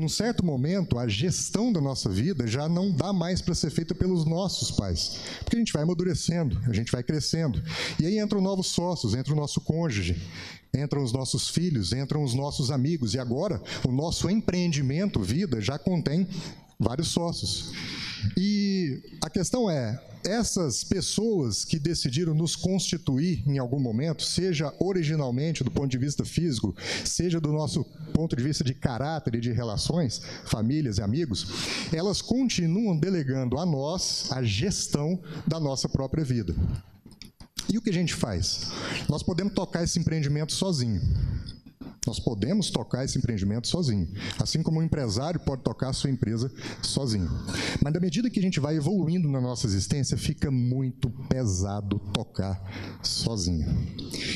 [0.00, 3.94] Num certo momento, a gestão da nossa vida já não dá mais para ser feita
[3.94, 5.18] pelos nossos pais.
[5.40, 6.23] Porque a gente vai amadurecendo,
[6.66, 7.62] a gente vai crescendo.
[8.00, 10.20] E aí entram novos sócios, entra o nosso cônjuge,
[10.74, 15.78] entram os nossos filhos, entram os nossos amigos, e agora o nosso empreendimento, vida, já
[15.78, 16.26] contém
[16.78, 17.72] vários sócios.
[18.36, 25.62] E a questão é: essas pessoas que decidiram nos constituir em algum momento, seja originalmente
[25.62, 29.52] do ponto de vista físico, seja do nosso ponto de vista de caráter e de
[29.52, 31.46] relações, famílias e amigos,
[31.92, 36.54] elas continuam delegando a nós a gestão da nossa própria vida.
[37.72, 38.70] E o que a gente faz?
[39.08, 41.00] Nós podemos tocar esse empreendimento sozinho.
[42.06, 46.50] Nós podemos tocar esse empreendimento sozinho, assim como um empresário pode tocar a sua empresa
[46.82, 47.30] sozinho.
[47.82, 52.62] Mas na medida que a gente vai evoluindo na nossa existência, fica muito pesado tocar
[53.02, 53.66] sozinho.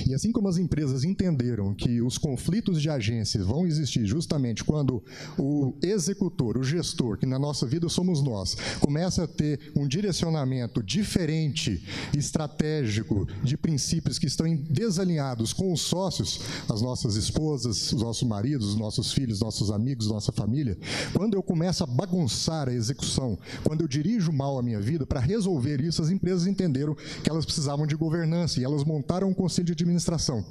[0.07, 5.03] E assim como as empresas entenderam que os conflitos de agências vão existir justamente quando
[5.39, 10.83] o executor, o gestor, que na nossa vida somos nós, começa a ter um direcionamento
[10.83, 11.85] diferente,
[12.17, 18.29] estratégico, de princípios que estão desalinhados com os sócios, as nossas esposas, esposas, os nossos
[18.29, 20.79] maridos, os nossos filhos, nossos amigos, nossa família,
[21.13, 25.21] quando eu começo a bagunçar a execução, quando eu dirijo mal a minha vida, para
[25.21, 29.67] resolver isso, as empresas entenderam que elas precisavam de governança e elas montaram um conselho
[29.67, 30.45] de administração.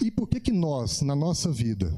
[0.00, 1.92] E por que que nós, na nossa vida,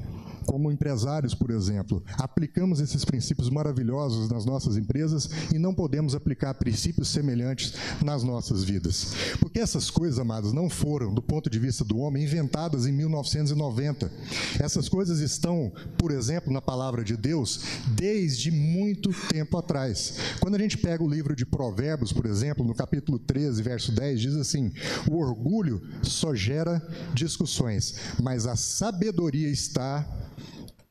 [0.51, 6.53] como empresários, por exemplo, aplicamos esses princípios maravilhosos nas nossas empresas e não podemos aplicar
[6.55, 9.13] princípios semelhantes nas nossas vidas.
[9.39, 14.11] Porque essas coisas, amados, não foram, do ponto de vista do homem, inventadas em 1990.
[14.59, 17.61] Essas coisas estão, por exemplo, na palavra de Deus,
[17.95, 20.17] desde muito tempo atrás.
[20.41, 24.19] Quando a gente pega o livro de Provérbios, por exemplo, no capítulo 13, verso 10,
[24.19, 24.73] diz assim:
[25.09, 30.05] O orgulho só gera discussões, mas a sabedoria está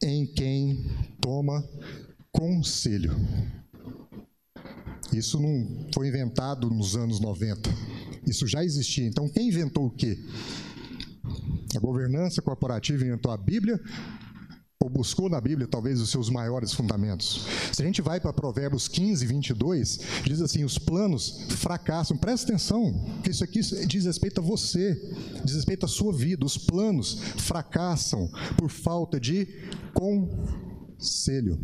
[0.03, 0.85] em quem
[1.21, 1.63] toma
[2.33, 3.15] conselho.
[5.13, 7.69] Isso não foi inventado nos anos 90.
[8.27, 9.07] Isso já existia.
[9.07, 10.19] Então, quem inventou o quê?
[11.77, 13.81] A governança corporativa inventou a Bíblia
[14.90, 17.46] buscou na Bíblia talvez os seus maiores fundamentos.
[17.72, 22.16] Se a gente vai para Provérbios 15, 22, diz assim: os planos fracassam.
[22.16, 24.94] Presta atenção, que isso aqui diz respeito a você,
[25.44, 26.44] diz respeito à sua vida.
[26.44, 29.46] Os planos fracassam por falta de
[29.94, 31.59] conselho.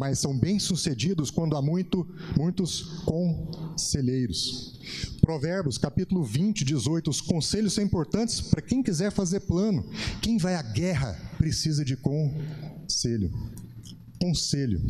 [0.00, 4.80] Mas são bem-sucedidos quando há muito, muitos conselheiros.
[5.20, 7.10] Provérbios, capítulo 20, 18.
[7.10, 9.86] Os conselhos são importantes para quem quiser fazer plano.
[10.22, 13.30] Quem vai à guerra precisa de conselho.
[14.18, 14.80] Conselho.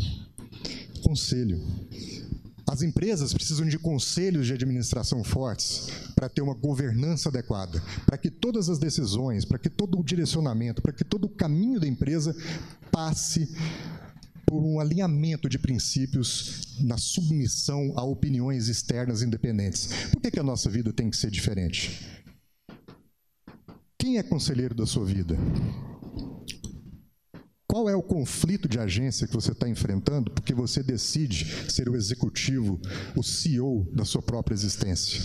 [1.02, 1.60] Conselho.
[2.64, 8.30] As empresas precisam de conselhos de administração fortes para ter uma governança adequada, para que
[8.30, 12.32] todas as decisões, para que todo o direcionamento, para que todo o caminho da empresa
[12.92, 13.48] passe
[14.46, 19.88] por um alinhamento de princípios na submissão a opiniões externas independentes.
[20.12, 22.22] Por que, que a nossa vida tem que ser diferente?
[23.98, 25.36] Quem é conselheiro da sua vida?
[27.70, 31.94] Qual é o conflito de agência que você está enfrentando porque você decide ser o
[31.94, 32.80] executivo,
[33.16, 35.20] o CEO da sua própria existência?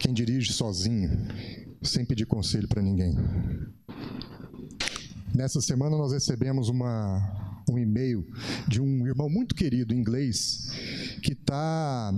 [0.00, 1.10] Quem dirige sozinho,
[1.80, 3.16] sem pedir conselho para ninguém.
[5.34, 8.26] Nessa semana nós recebemos uma um e-mail
[8.68, 10.70] de um irmão muito querido inglês
[11.22, 12.12] que está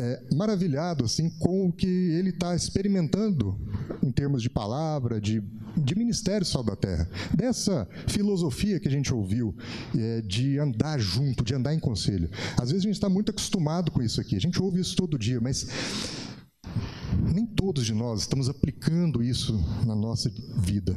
[0.00, 3.58] é, maravilhado assim com o que ele está experimentando
[4.02, 5.42] em termos de palavra, de,
[5.76, 9.54] de ministério sal da terra, dessa filosofia que a gente ouviu
[9.96, 12.30] é, de andar junto, de andar em conselho.
[12.56, 15.18] Às vezes a gente está muito acostumado com isso aqui, a gente ouve isso todo
[15.18, 15.66] dia, mas
[17.32, 20.96] nem todos de nós estamos aplicando isso na nossa vida.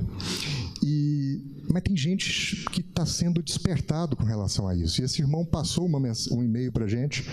[0.88, 5.02] E, mas tem gente que está sendo despertado com relação a isso.
[5.02, 7.28] E esse irmão passou uma, um e-mail para a gente,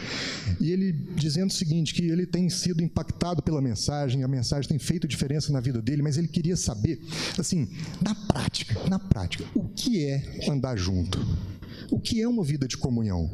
[0.59, 4.79] e ele dizendo o seguinte, que ele tem sido impactado pela mensagem, a mensagem tem
[4.79, 6.99] feito diferença na vida dele, mas ele queria saber,
[7.39, 7.69] assim,
[8.01, 11.19] na prática, na prática, o que é andar junto?
[11.91, 13.31] O que é uma vida de comunhão?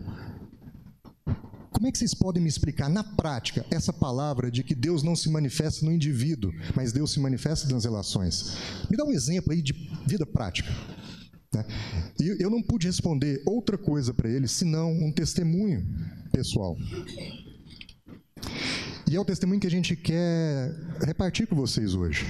[1.78, 5.14] Como é que vocês podem me explicar na prática essa palavra de que Deus não
[5.14, 8.56] se manifesta no indivíduo, mas Deus se manifesta nas relações?
[8.90, 9.72] Me dá um exemplo aí de
[10.04, 10.68] vida prática.
[11.54, 11.64] Né?
[12.20, 15.86] E eu não pude responder outra coisa para ele senão um testemunho
[16.32, 16.76] pessoal.
[19.08, 20.74] E é o testemunho que a gente quer
[21.06, 22.26] repartir com vocês hoje.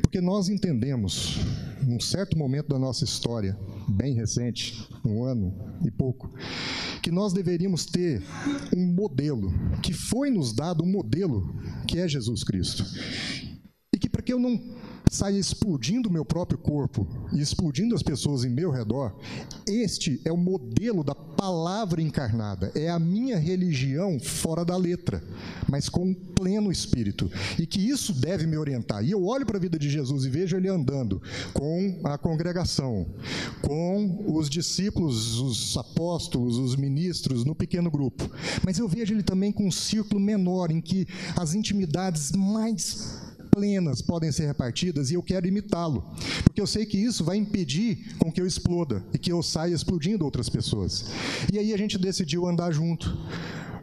[0.00, 1.36] Porque nós entendemos,
[1.82, 3.54] num certo momento da nossa história,
[3.86, 5.54] bem recente, um ano
[5.84, 6.32] e pouco,
[7.02, 8.22] que nós deveríamos ter
[8.74, 11.54] um modelo, que foi nos dado um modelo,
[11.86, 12.84] que é Jesus Cristo.
[13.92, 14.56] E que para que eu não
[15.12, 19.14] saia explodindo o meu próprio corpo e explodindo as pessoas em meu redor,
[19.66, 22.72] este é o modelo da palavra encarnada.
[22.74, 25.22] É a minha religião fora da letra,
[25.68, 27.30] mas com um pleno espírito.
[27.58, 29.04] E que isso deve me orientar.
[29.04, 31.20] E eu olho para a vida de Jesus e vejo ele andando
[31.52, 33.06] com a congregação,
[33.60, 38.30] com os discípulos, os apóstolos, os ministros, no pequeno grupo.
[38.64, 41.06] Mas eu vejo ele também com um círculo menor, em que
[41.36, 46.10] as intimidades mais plenas podem ser repartidas e eu quero imitá-lo,
[46.42, 49.74] porque eu sei que isso vai impedir com que eu exploda e que eu saia
[49.74, 51.04] explodindo outras pessoas.
[51.52, 53.14] E aí a gente decidiu andar junto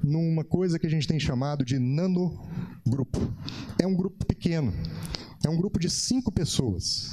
[0.01, 3.31] numa coisa que a gente tem chamado de nanogrupo.
[3.79, 4.73] É um grupo pequeno,
[5.45, 7.11] é um grupo de cinco pessoas.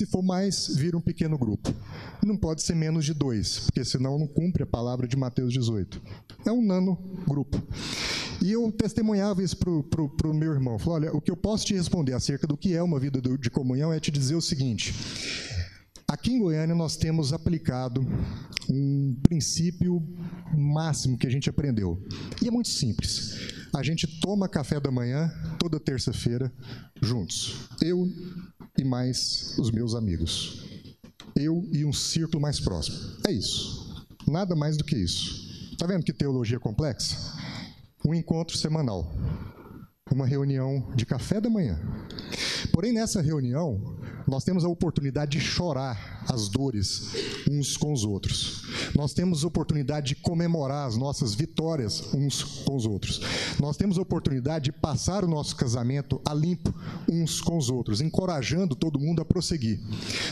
[0.00, 1.74] Se for mais, vira um pequeno grupo.
[2.24, 6.00] Não pode ser menos de dois, porque senão não cumpre a palavra de Mateus 18.
[6.46, 6.96] É um nano
[7.28, 7.62] grupo.
[8.40, 10.78] E eu testemunhava isso para o meu irmão.
[10.78, 13.50] Falei, olha, o que eu posso te responder acerca do que é uma vida de
[13.50, 14.94] comunhão é te dizer o seguinte.
[16.08, 18.00] Aqui em Goiânia nós temos aplicado
[18.70, 20.02] um princípio
[20.56, 22.02] máximo que a gente aprendeu.
[22.40, 23.59] E é muito simples.
[23.74, 26.52] A gente toma café da manhã toda terça-feira
[27.00, 27.68] juntos.
[27.80, 28.06] Eu
[28.76, 30.64] e mais os meus amigos.
[31.36, 32.96] Eu e um círculo mais próximo.
[33.26, 34.06] É isso.
[34.26, 35.76] Nada mais do que isso.
[35.78, 37.16] Tá vendo que teologia complexa?
[38.04, 39.12] um encontro semanal,
[40.10, 41.78] uma reunião de café da manhã.
[42.72, 43.98] Porém, nessa reunião,
[44.30, 47.10] nós temos a oportunidade de chorar as dores
[47.50, 48.62] uns com os outros.
[48.94, 53.20] Nós temos a oportunidade de comemorar as nossas vitórias uns com os outros.
[53.58, 56.72] Nós temos a oportunidade de passar o nosso casamento a limpo
[57.08, 59.80] uns com os outros, encorajando todo mundo a prosseguir.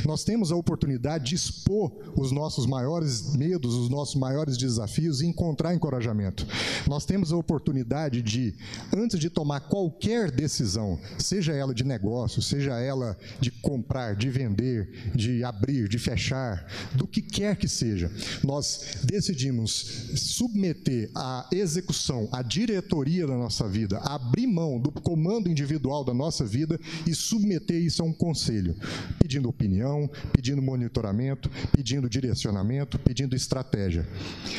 [0.04, 5.26] Nós temos a oportunidade de expor os nossos maiores medos, os nossos maiores desafios e
[5.26, 6.46] encontrar encorajamento.
[6.86, 8.54] Nós temos a oportunidade de,
[8.96, 13.50] antes de tomar qualquer decisão, seja ela de negócio, seja ela de
[13.88, 18.12] comprar, de vender, de abrir, de fechar, do que quer que seja,
[18.44, 19.70] nós decidimos
[20.14, 26.44] submeter a execução, a diretoria da nossa vida, abrir mão do comando individual da nossa
[26.44, 28.76] vida e submeter isso a um conselho,
[29.18, 34.06] pedindo opinião, pedindo monitoramento, pedindo direcionamento, pedindo estratégia.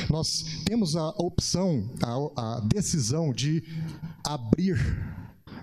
[0.09, 3.63] Nós temos a opção, a, a decisão de
[4.25, 4.79] abrir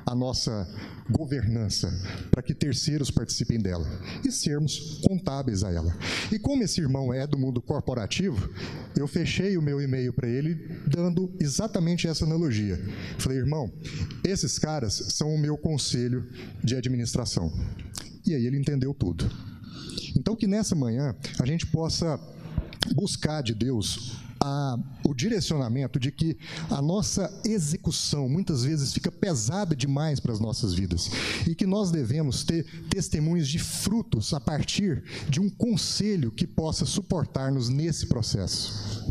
[0.07, 0.67] a nossa
[1.11, 1.93] governança,
[2.31, 3.87] para que terceiros participem dela
[4.25, 5.97] e sermos contábeis a ela.
[6.33, 8.49] E como esse irmão é do mundo corporativo,
[8.97, 10.55] eu fechei o meu e-mail para ele
[10.87, 12.81] dando exatamente essa analogia.
[13.19, 13.73] Falei, irmão,
[14.25, 16.29] esses caras são o meu conselho
[16.63, 17.53] de administração.
[18.25, 19.29] E aí ele entendeu tudo.
[20.17, 22.19] Então que nessa manhã a gente possa
[22.95, 26.37] buscar de Deus a, o direcionamento de que
[26.71, 31.11] a nossa execução muitas vezes fica pesada demais para as nossas vidas
[31.47, 36.85] e que nós devemos ter testemunhos de frutos a partir de um conselho que possa
[36.85, 39.05] suportar-nos nesse processo.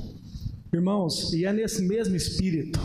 [0.74, 2.80] Irmãos, e é nesse mesmo espírito,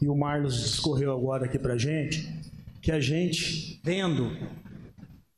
[0.00, 2.32] e o Marlos discorreu agora aqui para gente,
[2.80, 4.30] que a gente, vendo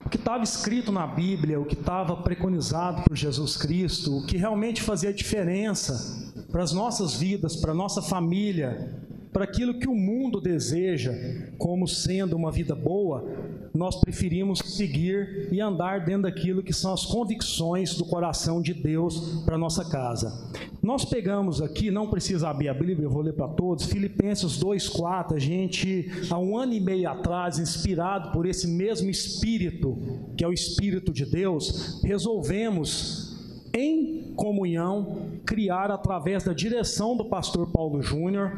[0.05, 4.37] o que estava escrito na Bíblia, o que estava preconizado por Jesus Cristo, o que
[4.37, 8.95] realmente fazia diferença para as nossas vidas, para a nossa família,
[9.33, 11.13] para aquilo que o mundo deseja
[11.59, 13.29] como sendo uma vida boa,
[13.77, 19.43] nós preferimos seguir e andar dentro daquilo que são as convicções do coração de Deus
[19.45, 20.51] para nossa casa.
[20.83, 25.35] Nós pegamos aqui, não precisa abrir a Bíblia, eu vou ler para todos, Filipenses 2,4,
[25.35, 29.97] a gente, há um ano e meio atrás, inspirado por esse mesmo Espírito,
[30.37, 33.37] que é o Espírito de Deus, resolvemos,
[33.75, 38.53] em comunhão, criar através da direção do pastor Paulo Júnior,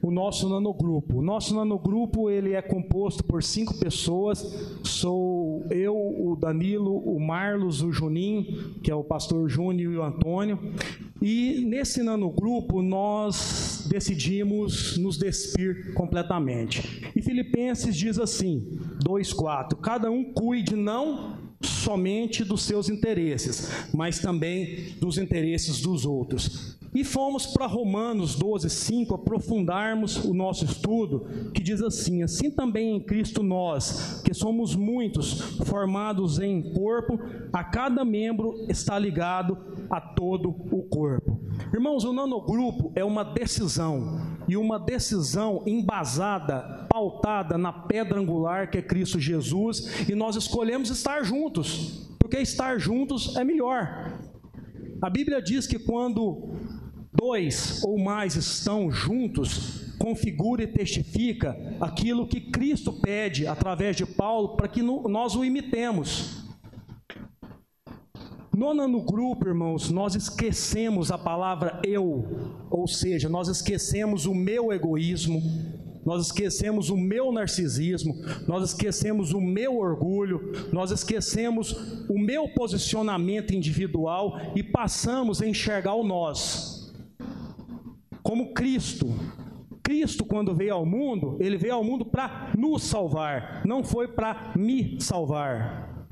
[0.00, 1.18] o nosso nanogrupo.
[1.18, 4.40] O nosso nanogrupo ele é composto por cinco pessoas.
[4.84, 10.02] Sou eu, o Danilo, o Marlos, o Juninho, que é o pastor Júnior e o
[10.02, 10.58] Antônio.
[11.20, 17.10] E nesse nanogrupo nós decidimos nos despir completamente.
[17.16, 24.94] E Filipenses diz assim, 2:4, cada um cuide não somente dos seus interesses, mas também
[25.00, 26.76] dos interesses dos outros.
[26.94, 32.94] E fomos para Romanos 12, 5, aprofundarmos o nosso estudo, que diz assim: Assim também
[32.94, 37.18] em Cristo nós, que somos muitos, formados em corpo,
[37.52, 39.58] a cada membro está ligado
[39.90, 41.40] a todo o corpo.
[41.72, 48.78] Irmãos, o nanogrupo é uma decisão, e uma decisão embasada, pautada na pedra angular que
[48.78, 54.12] é Cristo Jesus, e nós escolhemos estar juntos, porque estar juntos é melhor.
[55.02, 56.54] A Bíblia diz que quando
[57.14, 64.56] dois ou mais estão juntos, configura e testifica aquilo que Cristo pede através de Paulo
[64.56, 66.42] para que nós o imitemos.
[68.56, 72.24] Nona no grupo, irmãos, nós esquecemos a palavra eu,
[72.70, 75.42] ou seja, nós esquecemos o meu egoísmo,
[76.04, 78.14] nós esquecemos o meu narcisismo,
[78.46, 81.72] nós esquecemos o meu orgulho, nós esquecemos
[82.08, 86.73] o meu posicionamento individual e passamos a enxergar o nós
[88.24, 89.06] como Cristo.
[89.82, 94.54] Cristo, quando veio ao mundo, ele veio ao mundo para nos salvar, não foi para
[94.56, 96.06] me salvar.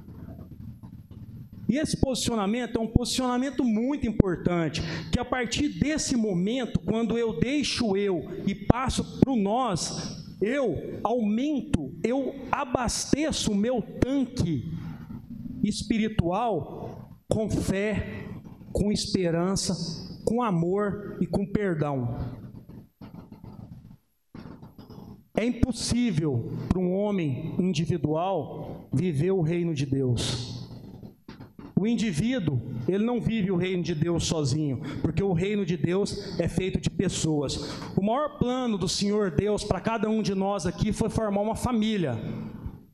[1.67, 7.41] E esse posicionamento é um posicionamento muito importante, que a partir desse momento, quando eu
[7.41, 14.71] deixo eu e passo para o nós, eu aumento, eu abasteço o meu tanque
[15.65, 18.27] espiritual com fé,
[18.71, 22.17] com esperança, com amor e com perdão.
[25.35, 30.69] É impossível para um homem individual viver o reino de Deus.
[31.75, 36.39] O indivíduo, ele não vive o reino de Deus sozinho, porque o reino de Deus
[36.39, 37.73] é feito de pessoas.
[37.97, 41.57] O maior plano do Senhor Deus para cada um de nós aqui foi formar uma
[41.57, 42.17] família.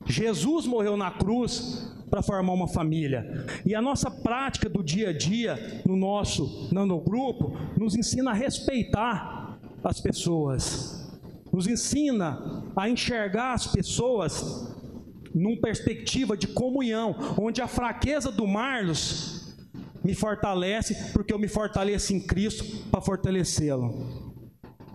[0.07, 3.47] Jesus morreu na cruz para formar uma família.
[3.65, 9.59] E a nossa prática do dia a dia, no nosso nanogrupo, nos ensina a respeitar
[9.83, 11.09] as pessoas,
[11.53, 14.77] nos ensina a enxergar as pessoas
[15.35, 19.57] numa perspectiva de comunhão, onde a fraqueza do Marlos
[20.03, 24.28] me fortalece, porque eu me fortaleço em Cristo para fortalecê-lo.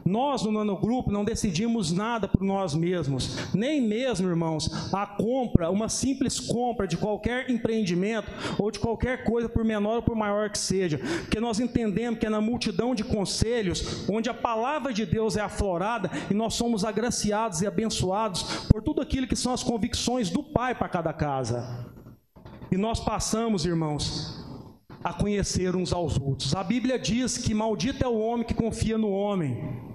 [0.06, 5.88] Nós, no nanogrupo, não decidimos nada por nós mesmos, nem mesmo, irmãos, a compra, uma
[5.88, 8.30] simples compra de qualquer empreendimento
[8.60, 12.26] ou de qualquer coisa, por menor ou por maior que seja, porque nós entendemos que
[12.26, 16.84] é na multidão de conselhos, onde a palavra de Deus é aflorada e nós somos
[16.84, 21.92] agraciados e abençoados por tudo aquilo que são as convicções do Pai para cada casa.
[22.72, 24.44] E nós passamos, irmãos,
[25.04, 26.56] a conhecer uns aos outros.
[26.56, 29.93] A Bíblia diz que maldito é o homem que confia no homem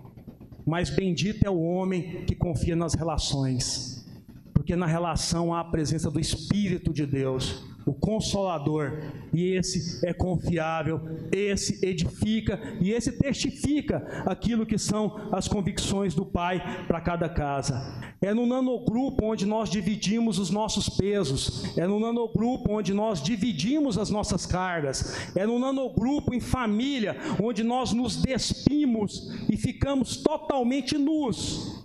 [0.69, 4.07] mas bendito é o homem que confia nas relações,
[4.53, 8.99] porque na relação há a presença do Espírito de Deus, o Consolador,
[9.33, 11.01] e esse é confiável,
[11.33, 18.09] esse edifica e esse testifica aquilo que são as convicções do Pai para cada casa.
[18.21, 23.97] É no nanogrupo onde nós dividimos os nossos pesos, é no nanogrupo onde nós dividimos
[23.97, 30.99] as nossas cargas, é no nanogrupo em família onde nós nos despimos e ficamos totalmente
[30.99, 31.85] nus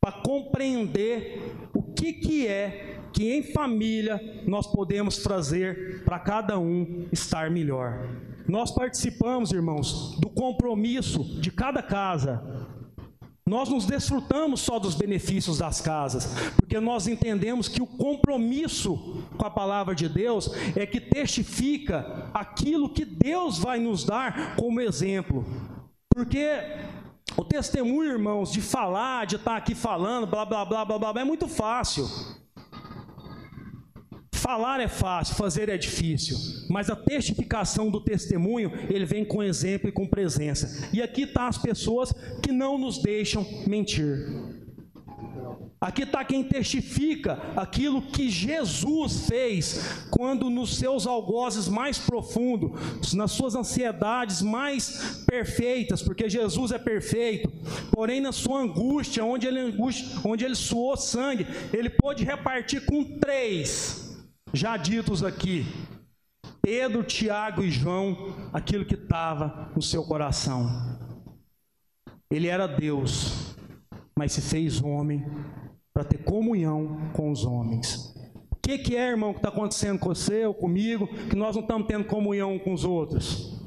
[0.00, 7.06] para compreender o que, que é que em família nós podemos trazer para cada um
[7.12, 8.08] estar melhor.
[8.46, 12.42] Nós participamos, irmãos, do compromisso de cada casa.
[13.46, 19.46] Nós nos desfrutamos só dos benefícios das casas, porque nós entendemos que o compromisso com
[19.46, 25.46] a palavra de Deus é que testifica aquilo que Deus vai nos dar como exemplo.
[26.14, 26.46] Porque
[27.36, 31.24] o testemunho, irmãos, de falar, de estar aqui falando, blá blá blá blá blá, é
[31.24, 32.06] muito fácil.
[34.48, 36.38] Falar é fácil, fazer é difícil,
[36.70, 40.88] mas a testificação do testemunho, ele vem com exemplo e com presença.
[40.90, 44.26] E aqui está as pessoas que não nos deixam mentir.
[45.78, 53.32] Aqui está quem testifica aquilo que Jesus fez quando nos seus algozes mais profundos, nas
[53.32, 57.52] suas ansiedades mais perfeitas, porque Jesus é perfeito,
[57.92, 63.04] porém na sua angústia, onde ele, angústia, onde ele suou sangue, ele pôde repartir com
[63.04, 64.07] três
[64.52, 65.66] já ditos aqui,
[66.60, 70.68] Pedro, Tiago e João, aquilo que estava no seu coração.
[72.30, 73.56] Ele era Deus,
[74.16, 75.24] mas se fez homem
[75.94, 78.14] para ter comunhão com os homens.
[78.50, 81.62] O que, que é, irmão, que está acontecendo com você ou comigo, que nós não
[81.62, 83.58] estamos tendo comunhão com os outros?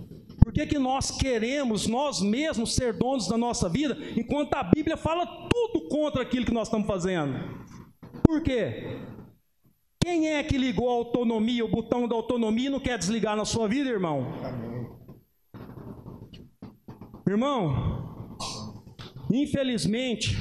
[0.44, 4.98] Por que, que nós queremos nós mesmos ser donos da nossa vida, enquanto a Bíblia
[4.98, 7.34] fala tudo contra aquilo que nós estamos fazendo?
[8.24, 9.00] Por quê?
[10.04, 13.46] Quem é que ligou a autonomia, o botão da autonomia e não quer desligar na
[13.46, 14.34] sua vida, irmão?
[17.28, 18.36] Irmão,
[19.32, 20.36] infelizmente,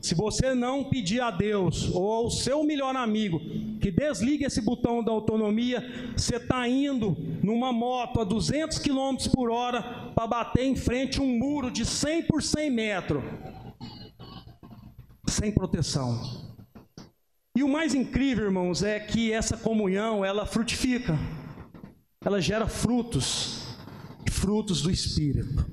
[0.00, 3.38] se você não pedir a Deus ou ao seu melhor amigo
[3.78, 9.50] que desligue esse botão da autonomia, você está indo numa moto a 200 km por
[9.50, 9.82] hora
[10.14, 13.22] para bater em frente um muro de 100 por 100 metros,
[15.28, 16.47] sem proteção.
[17.58, 21.18] E o mais incrível, irmãos, é que essa comunhão ela frutifica,
[22.24, 23.64] ela gera frutos,
[24.30, 25.66] frutos do Espírito.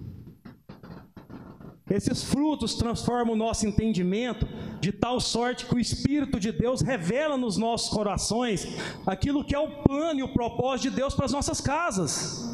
[1.87, 4.47] Esses frutos transformam o nosso entendimento
[4.81, 8.67] de tal sorte que o Espírito de Deus revela nos nossos corações
[9.05, 12.49] aquilo que é o plano e o propósito de Deus para as nossas casas.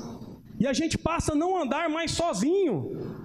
[0.59, 3.15] E a gente passa a não andar mais sozinho.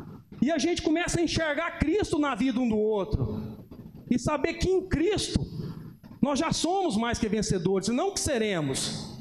[0.40, 3.66] E a gente começa a enxergar Cristo na vida um do outro.
[4.08, 5.65] E saber que em Cristo
[6.26, 9.14] nós já somos mais que vencedores, não que seremos.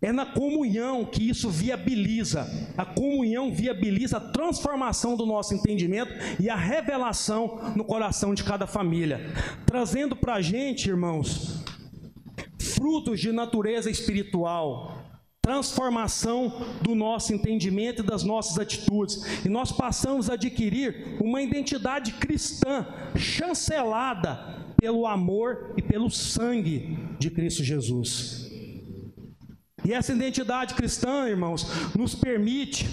[0.00, 2.46] É na comunhão que isso viabiliza.
[2.78, 8.66] A comunhão viabiliza a transformação do nosso entendimento e a revelação no coração de cada
[8.66, 9.20] família.
[9.66, 11.62] Trazendo para a gente, irmãos,
[12.58, 14.96] frutos de natureza espiritual,
[15.42, 19.44] transformação do nosso entendimento e das nossas atitudes.
[19.44, 27.30] E nós passamos a adquirir uma identidade cristã chancelada pelo amor e pelo sangue de
[27.30, 28.50] Cristo Jesus.
[29.84, 32.88] E essa identidade cristã, irmãos, nos permite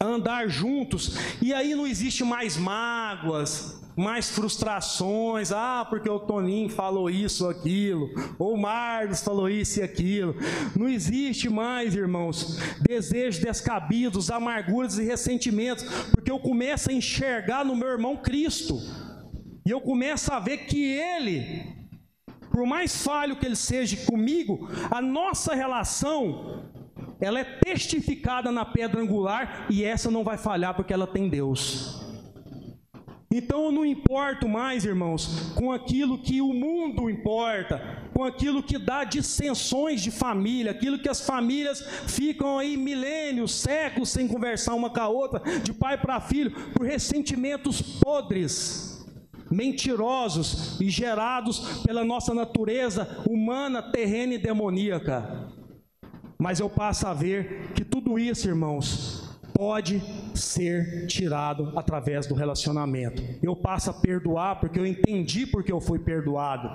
[0.00, 7.10] andar juntos, e aí não existe mais mágoas, mais frustrações, ah, porque o Toninho falou
[7.10, 10.34] isso ou aquilo, ou o Marlos falou isso e aquilo.
[10.74, 17.76] Não existe mais, irmãos, desejos descabidos, amarguras e ressentimentos, porque eu começo a enxergar no
[17.76, 18.80] meu irmão Cristo.
[19.70, 21.64] E eu começo a ver que ele
[22.50, 26.64] por mais falho que ele seja comigo, a nossa relação
[27.20, 32.04] ela é testificada na pedra angular e essa não vai falhar porque ela tem Deus.
[33.32, 37.80] Então eu não importo mais, irmãos, com aquilo que o mundo importa,
[38.12, 44.08] com aquilo que dá dissensões de família, aquilo que as famílias ficam aí milênios, séculos
[44.08, 48.89] sem conversar uma com a outra, de pai para filho, por ressentimentos podres
[49.50, 55.48] mentirosos e gerados pela nossa natureza humana, terrena e demoníaca.
[56.38, 60.02] Mas eu passo a ver que tudo isso, irmãos, pode
[60.34, 63.22] ser tirado através do relacionamento.
[63.42, 66.70] Eu passo a perdoar porque eu entendi porque eu fui perdoado.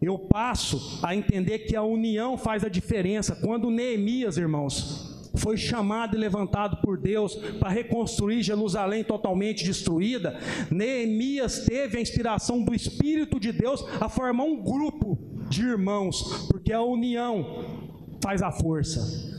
[0.00, 3.34] Eu passo a entender que a união faz a diferença.
[3.34, 10.38] Quando Neemias, irmãos, foi chamado e levantado por Deus para reconstruir Jerusalém totalmente destruída,
[10.70, 15.18] Neemias teve a inspiração do Espírito de Deus a formar um grupo
[15.48, 17.88] de irmãos, porque a união
[18.22, 19.36] faz a força.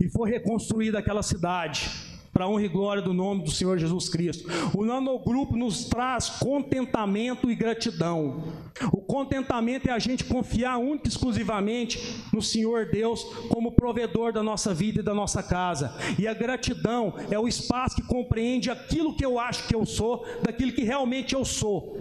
[0.00, 2.05] E foi reconstruída aquela cidade
[2.36, 4.46] para honra e glória do nome do Senhor Jesus Cristo.
[4.76, 8.52] O nanogrupo nos traz contentamento e gratidão.
[8.92, 14.42] O contentamento é a gente confiar única e exclusivamente no Senhor Deus como provedor da
[14.42, 15.96] nossa vida e da nossa casa.
[16.18, 20.26] E a gratidão é o espaço que compreende aquilo que eu acho que eu sou,
[20.42, 21.96] daquilo que realmente eu sou.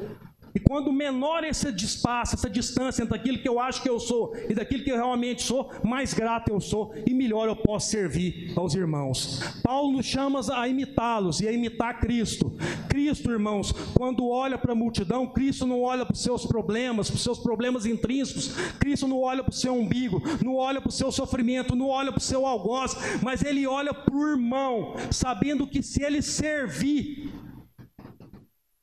[0.55, 4.33] E quando menor esse espaço, essa distância entre aquilo que eu acho que eu sou
[4.49, 8.53] e daquilo que eu realmente sou, mais grato eu sou e melhor eu posso servir
[8.55, 9.41] aos irmãos.
[9.61, 12.53] Paulo nos chama a imitá-los e a imitar Cristo.
[12.87, 17.17] Cristo, irmãos, quando olha para a multidão, Cristo não olha para os seus problemas, para
[17.17, 20.93] os seus problemas intrínsecos, Cristo não olha para o seu umbigo, não olha para o
[20.93, 25.67] seu sofrimento, não olha para o seu algoz, mas ele olha para o irmão, sabendo
[25.67, 27.29] que se ele servir,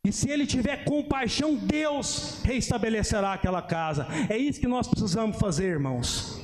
[0.04, 4.08] e se ele tiver compaixão, Deus reestabelecerá aquela casa.
[4.28, 6.40] É isso que nós precisamos fazer, irmãos.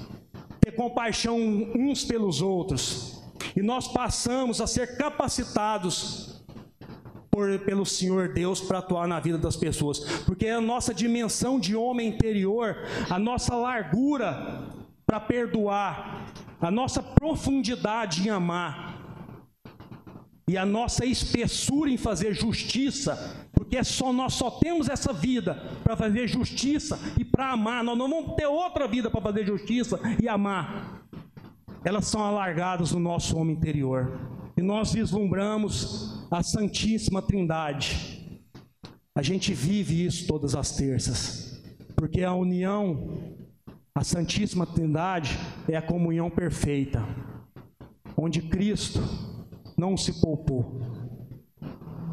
[0.60, 1.36] Ter compaixão
[1.74, 3.20] uns pelos outros.
[3.56, 6.40] E nós passamos a ser capacitados
[7.28, 9.98] por, pelo Senhor Deus para atuar na vida das pessoas.
[10.24, 12.76] Porque a nossa dimensão de homem interior,
[13.10, 14.68] a nossa largura
[15.04, 18.98] para perdoar, a nossa profundidade em amar,
[20.48, 25.54] e a nossa espessura em fazer justiça, porque é só nós só temos essa vida
[25.84, 27.84] para fazer justiça e para amar.
[27.84, 31.04] Nós não vamos ter outra vida para fazer justiça e amar.
[31.84, 34.18] Elas são alargadas no nosso homem interior.
[34.56, 38.40] E nós vislumbramos a Santíssima Trindade.
[39.14, 41.62] A gente vive isso todas as terças.
[41.94, 43.36] Porque a união,
[43.94, 45.38] a Santíssima Trindade
[45.68, 47.04] é a comunhão perfeita.
[48.16, 49.02] Onde Cristo
[49.76, 50.80] não se poupou,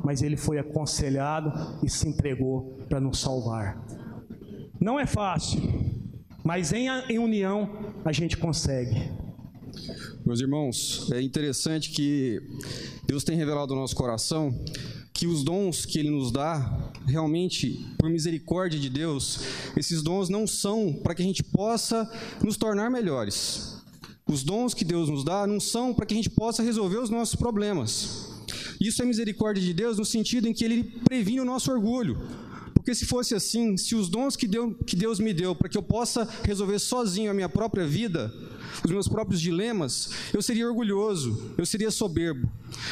[0.06, 1.51] mas ele foi aconselhado
[1.84, 3.84] e se entregou para nos salvar.
[4.80, 5.60] Não é fácil,
[6.43, 7.68] mas em, em união
[8.06, 9.12] a gente consegue.
[10.24, 12.39] Meus irmãos, é interessante que
[13.08, 14.53] Deus tem revelado ao nosso coração
[15.12, 19.39] que os dons que Ele nos dá, realmente, por misericórdia de Deus,
[19.76, 22.08] esses dons não são para que a gente possa
[22.43, 23.82] nos tornar melhores.
[24.28, 27.10] Os dons que Deus nos dá não são para que a gente possa resolver os
[27.10, 28.34] nossos problemas.
[28.80, 32.17] Isso é misericórdia de Deus no sentido em que Ele previne o nosso orgulho.
[32.73, 35.76] Porque se fosse assim, se os dons que, deu, que Deus me deu para que
[35.78, 38.32] eu possa resolver sozinho a minha própria vida,
[38.84, 42.47] os meus próprios dilemas, eu seria orgulhoso, eu seria soberbo.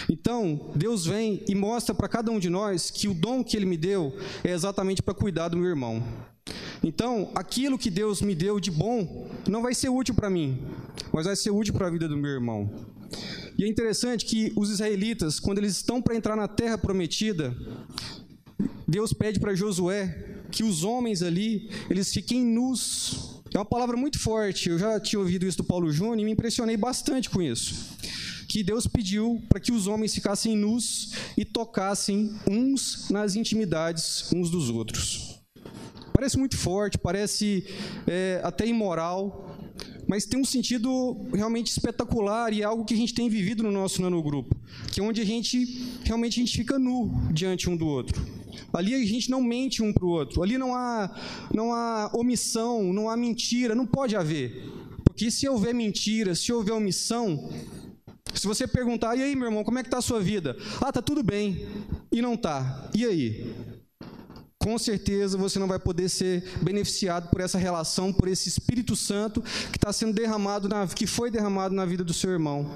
[0.09, 3.67] Então, Deus vem e mostra para cada um de nós que o dom que Ele
[3.67, 6.03] me deu é exatamente para cuidar do meu irmão.
[6.83, 10.59] Então, aquilo que Deus me deu de bom não vai ser útil para mim,
[11.13, 12.69] mas vai ser útil para a vida do meu irmão.
[13.57, 17.55] E é interessante que os israelitas, quando eles estão para entrar na terra prometida,
[18.87, 23.41] Deus pede para Josué que os homens ali, eles fiquem nus.
[23.53, 24.69] É uma palavra muito forte.
[24.69, 27.93] Eu já tinha ouvido isso do Paulo Júnior e me impressionei bastante com isso.
[28.47, 34.51] Que Deus pediu para que os homens ficassem nus e tocassem uns nas intimidades uns
[34.51, 35.39] dos outros.
[36.13, 37.65] Parece muito forte, parece
[38.05, 39.52] é, até imoral,
[40.13, 43.71] mas tem um sentido realmente espetacular e é algo que a gente tem vivido no
[43.71, 44.55] nosso nanogrupo,
[44.91, 45.65] que é onde a gente
[46.03, 48.23] realmente a gente fica nu diante um do outro.
[48.71, 50.43] Ali a gente não mente um para o outro.
[50.43, 51.09] Ali não há,
[51.51, 54.63] não há omissão, não há mentira, não pode haver.
[55.03, 57.49] Porque se houver mentira, se houver omissão,
[58.35, 60.55] se você perguntar, e aí, meu irmão, como é que está a sua vida?
[60.79, 61.67] Ah, tá tudo bem.
[62.11, 62.87] E não tá.
[62.93, 63.51] E aí?
[64.63, 69.41] Com certeza você não vai poder ser beneficiado por essa relação, por esse Espírito Santo
[69.41, 72.73] que está sendo derramado, na, que foi derramado na vida do seu irmão.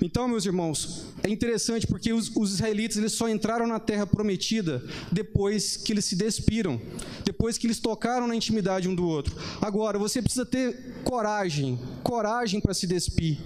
[0.00, 4.82] Então, meus irmãos, é interessante porque os, os, israelitas eles só entraram na terra prometida
[5.12, 6.80] depois que eles se despiram,
[7.22, 9.36] depois que eles tocaram na intimidade um do outro.
[9.60, 13.38] Agora, você precisa ter coragem, coragem para se despir.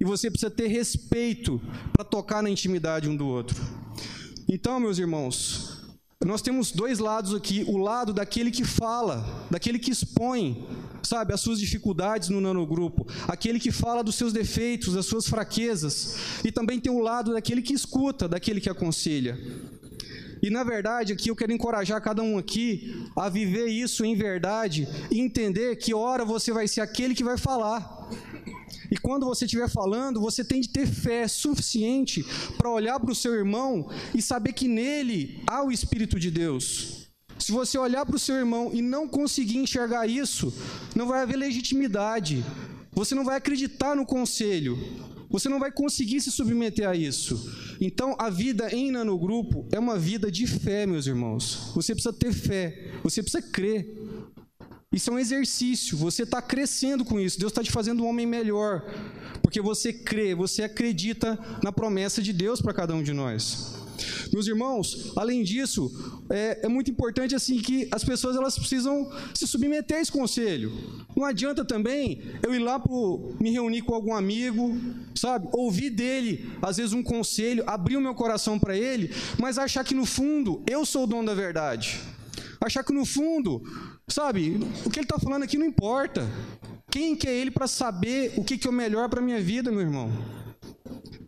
[0.00, 1.60] E você precisa ter respeito
[1.92, 3.62] para tocar na intimidade um do outro.
[4.48, 5.79] Então, meus irmãos,
[6.26, 10.68] nós temos dois lados aqui: o lado daquele que fala, daquele que expõe,
[11.02, 16.16] sabe, as suas dificuldades no nanogrupo, aquele que fala dos seus defeitos, das suas fraquezas,
[16.44, 19.38] e também tem o lado daquele que escuta, daquele que aconselha.
[20.42, 24.86] E na verdade, aqui eu quero encorajar cada um aqui a viver isso em verdade
[25.10, 28.10] e entender que hora você vai ser aquele que vai falar.
[28.90, 32.24] E quando você estiver falando, você tem de ter fé suficiente
[32.56, 37.08] para olhar para o seu irmão e saber que nele há o Espírito de Deus.
[37.38, 40.52] Se você olhar para o seu irmão e não conseguir enxergar isso,
[40.94, 42.44] não vai haver legitimidade.
[42.92, 44.78] Você não vai acreditar no conselho.
[45.30, 47.50] Você não vai conseguir se submeter a isso.
[47.80, 51.70] Então, a vida em nanogrupo é uma vida de fé, meus irmãos.
[51.74, 53.96] Você precisa ter fé, você precisa crer.
[54.92, 57.38] Isso é um exercício, você está crescendo com isso.
[57.38, 58.84] Deus está te fazendo um homem melhor,
[59.40, 63.76] porque você crê, você acredita na promessa de Deus para cada um de nós.
[64.32, 65.92] Meus irmãos, além disso,
[66.28, 70.72] é, é, muito importante assim que as pessoas elas precisam se submeter a esse conselho.
[71.16, 74.76] Não adianta também eu ir lá pro, me reunir com algum amigo,
[75.14, 79.84] sabe, ouvir dele às vezes um conselho, abrir o meu coração para ele, mas achar
[79.84, 82.00] que no fundo eu sou o dono da verdade.
[82.60, 83.62] Achar que no fundo
[84.10, 86.28] Sabe, o que ele está falando aqui não importa.
[86.90, 89.40] Quem que é ele para saber o que, que é o melhor para a minha
[89.40, 90.10] vida, meu irmão?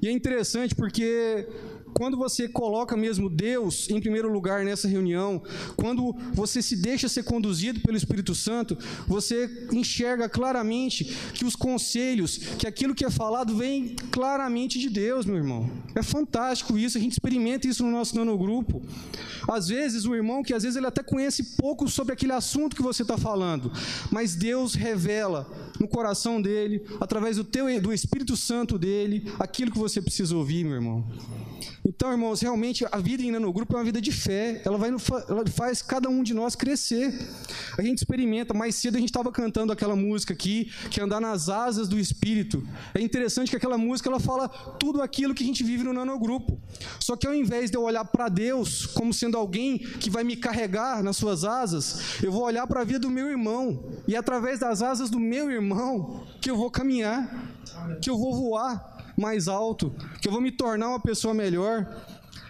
[0.00, 1.46] E é interessante porque
[1.94, 5.42] quando você coloca mesmo Deus em primeiro lugar nessa reunião,
[5.76, 8.76] quando você se deixa ser conduzido pelo Espírito Santo,
[9.06, 15.26] você enxerga claramente que os conselhos, que aquilo que é falado vem claramente de Deus,
[15.26, 15.70] meu irmão.
[15.94, 18.82] É fantástico isso, a gente experimenta isso no nosso nanogrupo.
[19.48, 22.82] Às vezes, o irmão, que às vezes ele até conhece pouco sobre aquele assunto que
[22.82, 23.72] você está falando,
[24.10, 29.78] mas Deus revela no coração dele, através do, teu, do Espírito Santo dele, aquilo que
[29.78, 31.04] você precisa ouvir, meu irmão.
[31.84, 34.62] Então, irmãos, realmente a vida no grupo é uma vida de fé.
[34.64, 37.12] Ela, vai ela faz cada um de nós crescer.
[37.76, 38.54] A gente experimenta.
[38.54, 41.98] Mais cedo a gente estava cantando aquela música aqui, que é andar nas asas do
[41.98, 42.66] Espírito.
[42.94, 46.60] É interessante que aquela música ela fala tudo aquilo que a gente vive no nanogrupo.
[47.00, 50.36] Só que ao invés de eu olhar para Deus como sendo alguém que vai me
[50.36, 53.92] carregar nas suas asas, eu vou olhar para a vida do meu irmão.
[54.06, 57.52] E é através das asas do meu irmão que eu vou caminhar,
[58.00, 58.91] que eu vou voar
[59.22, 61.86] mais alto, que eu vou me tornar uma pessoa melhor.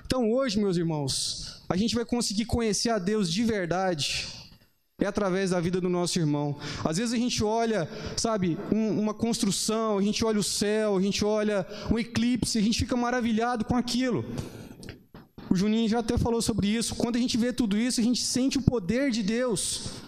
[0.07, 4.27] Então hoje, meus irmãos, a gente vai conseguir conhecer a Deus de verdade.
[4.99, 6.57] É através da vida do nosso irmão.
[6.85, 11.03] Às vezes a gente olha, sabe, um, uma construção, a gente olha o céu, a
[11.03, 14.25] gente olha um eclipse, a gente fica maravilhado com aquilo.
[15.51, 16.95] O Juninho já até falou sobre isso.
[16.95, 20.02] Quando a gente vê tudo isso, a gente sente o poder de Deus.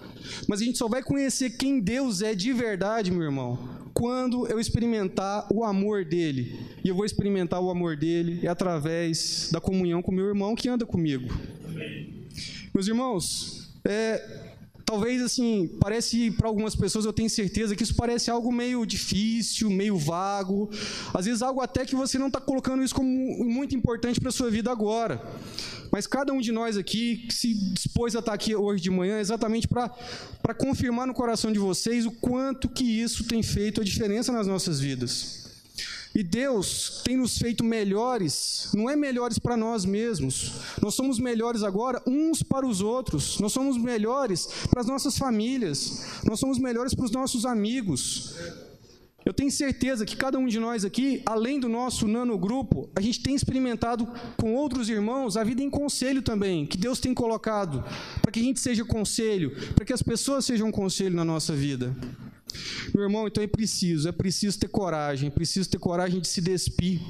[0.49, 3.59] Mas a gente só vai conhecer quem Deus é de verdade, meu irmão,
[3.93, 6.59] quando eu experimentar o amor dele.
[6.85, 10.85] E eu vou experimentar o amor dele através da comunhão com meu irmão que anda
[10.85, 11.29] comigo.
[12.75, 14.45] Meus irmãos, é,
[14.85, 19.71] talvez assim, parece para algumas pessoas, eu tenho certeza que isso parece algo meio difícil,
[19.71, 20.71] meio vago,
[21.13, 23.09] às vezes algo até que você não está colocando isso como
[23.45, 25.23] muito importante para a sua vida agora.
[25.95, 29.69] Mas cada um de nós aqui se dispôs a estar aqui hoje de manhã exatamente
[29.69, 34.45] para confirmar no coração de vocês o quanto que isso tem feito a diferença nas
[34.45, 35.45] nossas vidas.
[36.13, 40.55] E Deus tem nos feito melhores, não é melhores para nós mesmos.
[40.83, 43.39] Nós somos melhores agora uns para os outros.
[43.39, 46.03] Nós somos melhores para as nossas famílias.
[46.25, 48.35] Nós somos melhores para os nossos amigos.
[49.25, 53.23] Eu tenho certeza que cada um de nós aqui, além do nosso nanogrupo, a gente
[53.23, 54.07] tem experimentado
[54.37, 57.83] com outros irmãos a vida em conselho também, que Deus tem colocado,
[58.21, 61.97] para que a gente seja conselho, para que as pessoas sejam conselho na nossa vida.
[62.95, 66.41] Meu irmão, então é preciso, é preciso ter coragem, é preciso ter coragem de se
[66.41, 67.01] despir.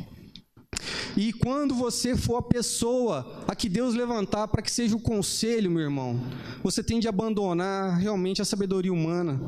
[1.17, 5.71] E quando você for a pessoa a que Deus levantar para que seja o conselho,
[5.71, 6.21] meu irmão,
[6.63, 9.41] você tem de abandonar realmente a sabedoria humana,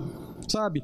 [0.49, 0.83] sabe?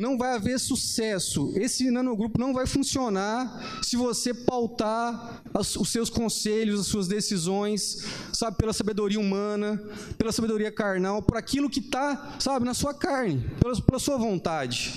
[0.00, 1.52] Não vai haver sucesso.
[1.54, 7.98] Esse nanogrupo não vai funcionar se você pautar os seus conselhos, as suas decisões,
[8.32, 9.76] sabe, pela sabedoria humana,
[10.16, 14.94] pela sabedoria carnal, por aquilo que está, sabe, na sua carne, pela, pela sua vontade.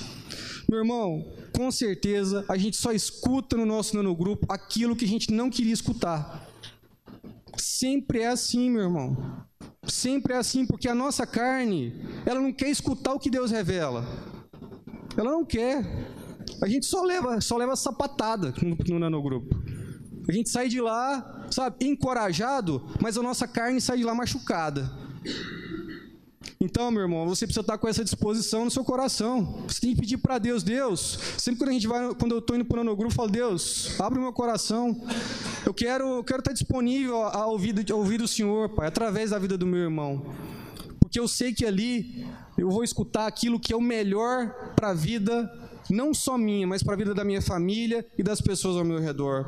[0.70, 5.32] Meu irmão, com certeza a gente só escuta no nosso nanogrupo aquilo que a gente
[5.34, 6.48] não queria escutar.
[7.58, 9.46] Sempre é assim, meu irmão.
[9.86, 11.94] Sempre é assim, porque a nossa carne,
[12.26, 14.08] ela não quer escutar o que Deus revela.
[15.18, 15.86] Ela não quer.
[16.62, 19.56] A gente só leva, só leva sapatada no, no nanogrupo.
[20.28, 24.90] A gente sai de lá, sabe, encorajado, mas a nossa carne sai de lá machucada.
[26.60, 29.66] Então, meu irmão, você precisa estar com essa disposição no seu coração.
[29.68, 31.20] Você tem que pedir para Deus, Deus.
[31.38, 34.00] Sempre quando a gente vai, quando eu estou indo para o nanogrupo, eu falo, Deus,
[34.00, 35.06] abre meu coração.
[35.66, 39.40] Eu quero, eu quero estar disponível a ouvir, a ouvir o Senhor, Pai, através da
[39.40, 40.26] vida do meu irmão.
[41.02, 42.26] Porque eu sei que ali
[42.58, 45.52] eu vou escutar aquilo que é o melhor para a vida,
[45.90, 49.00] não só minha, mas para a vida da minha família e das pessoas ao meu
[49.00, 49.46] redor.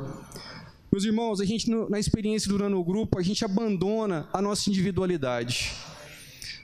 [0.90, 5.72] Meus irmãos, a gente na experiência do nanogrupo, a gente abandona a nossa individualidade.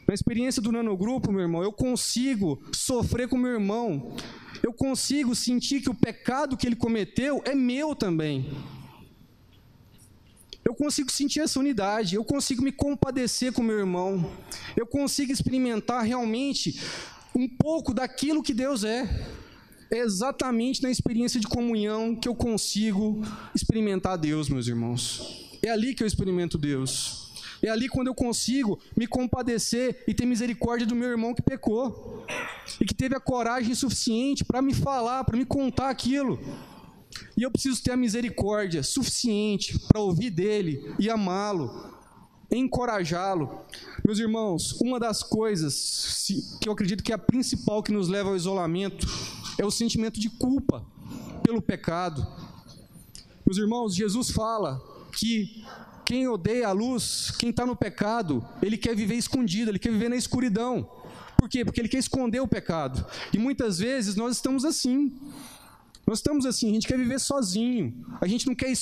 [0.06, 4.16] Na experiência do nanogrupo, meu irmão, eu consigo sofrer com meu irmão.
[4.62, 8.50] Eu consigo sentir que o pecado que ele cometeu é meu também.
[10.64, 14.32] Eu consigo sentir essa unidade, eu consigo me compadecer com meu irmão,
[14.76, 16.80] eu consigo experimentar realmente
[17.34, 19.08] um pouco daquilo que Deus é.
[19.90, 23.22] É exatamente na experiência de comunhão que eu consigo
[23.54, 25.58] experimentar Deus, meus irmãos.
[25.62, 27.30] É ali que eu experimento Deus.
[27.62, 32.24] É ali quando eu consigo me compadecer e ter misericórdia do meu irmão que pecou
[32.80, 36.40] e que teve a coragem suficiente para me falar, para me contar aquilo.
[37.36, 41.92] E eu preciso ter a misericórdia suficiente para ouvir dele e amá-lo,
[42.50, 43.60] encorajá-lo.
[44.04, 46.26] Meus irmãos, uma das coisas
[46.60, 49.06] que eu acredito que é a principal que nos leva ao isolamento
[49.58, 50.84] é o sentimento de culpa
[51.42, 52.26] pelo pecado.
[53.46, 54.80] Meus irmãos, Jesus fala
[55.18, 55.64] que
[56.04, 60.08] quem odeia a luz, quem está no pecado, ele quer viver escondido, ele quer viver
[60.08, 60.88] na escuridão.
[61.36, 61.64] Por quê?
[61.64, 63.04] Porque ele quer esconder o pecado.
[63.32, 65.12] E muitas vezes nós estamos assim.
[66.06, 68.72] Nós estamos assim, a gente quer viver sozinho, a gente não quer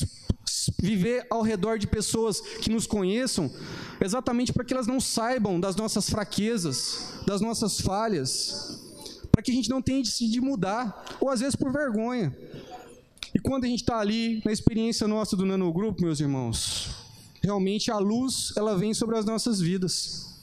[0.80, 3.50] viver ao redor de pessoas que nos conheçam,
[4.00, 8.80] exatamente para que elas não saibam das nossas fraquezas, das nossas falhas,
[9.30, 12.36] para que a gente não tenha de mudar, ou às vezes por vergonha.
[13.34, 16.90] E quando a gente está ali, na experiência nossa do nanogrupo, meus irmãos,
[17.42, 20.40] realmente a luz, ela vem sobre as nossas vidas.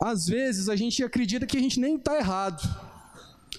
[0.00, 2.62] Às vezes a gente acredita que a gente nem está errado,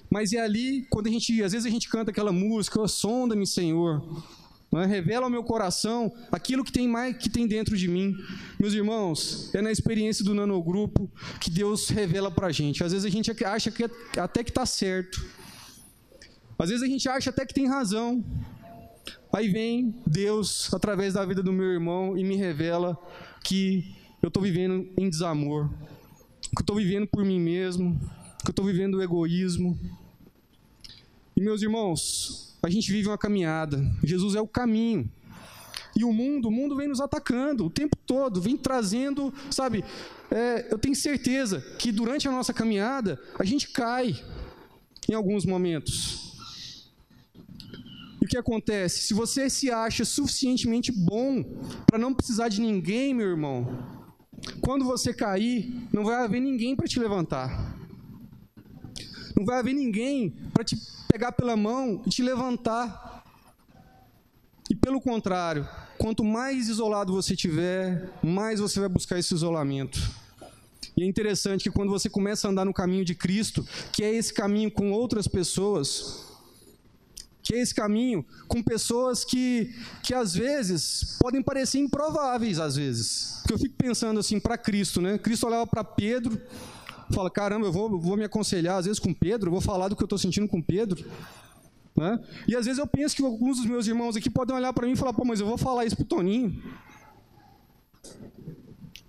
[0.09, 3.45] mas é ali, quando a gente, às vezes a gente canta aquela música, oh, sonda-me,
[3.47, 4.03] Senhor,
[4.75, 4.85] é?
[4.85, 8.15] revela ao meu coração aquilo que tem mais que tem dentro de mim.
[8.59, 12.83] Meus irmãos, é na experiência do nanogrupo que Deus revela para a gente.
[12.83, 13.83] Às vezes a gente acha que
[14.17, 15.23] até que está certo.
[16.57, 18.23] Às vezes a gente acha até que tem razão.
[19.31, 22.97] Aí vem Deus, através da vida do meu irmão, e me revela
[23.43, 25.69] que eu estou vivendo em desamor,
[26.41, 27.99] que eu estou vivendo por mim mesmo,
[28.43, 29.79] que eu estou vivendo o egoísmo,
[31.35, 33.83] e meus irmãos, a gente vive uma caminhada.
[34.03, 35.09] Jesus é o caminho.
[35.95, 39.83] E o mundo, o mundo vem nos atacando o tempo todo, vem trazendo, sabe?
[40.31, 44.23] É, eu tenho certeza que durante a nossa caminhada a gente cai
[45.09, 46.37] em alguns momentos.
[48.21, 49.01] E o que acontece?
[49.01, 51.43] Se você se acha suficientemente bom
[51.85, 54.01] para não precisar de ninguém, meu irmão,
[54.61, 57.82] quando você cair, não vai haver ninguém para te levantar.
[59.43, 60.77] Não vai haver ninguém para te
[61.11, 63.25] pegar pela mão e te levantar.
[64.69, 65.67] E pelo contrário,
[65.97, 69.99] quanto mais isolado você tiver, mais você vai buscar esse isolamento.
[70.95, 74.15] E é interessante que quando você começa a andar no caminho de Cristo, que é
[74.15, 76.23] esse caminho com outras pessoas,
[77.41, 83.39] que é esse caminho com pessoas que, que às vezes podem parecer improváveis, às vezes.
[83.41, 85.17] Porque eu fico pensando assim, para Cristo, né?
[85.17, 86.41] Cristo olhava para Pedro,
[87.13, 90.03] fala: caramba, eu vou, vou me aconselhar às vezes com Pedro, vou falar do que
[90.03, 91.05] eu estou sentindo com Pedro.
[91.95, 92.19] Né?
[92.47, 94.93] E às vezes eu penso que alguns dos meus irmãos aqui podem olhar para mim
[94.93, 96.61] e falar: pô, mas eu vou falar isso para o Toninho.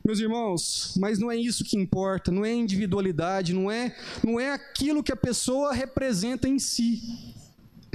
[0.05, 4.53] Meus irmãos, mas não é isso que importa, não é individualidade, não é, não é
[4.53, 7.01] aquilo que a pessoa representa em si,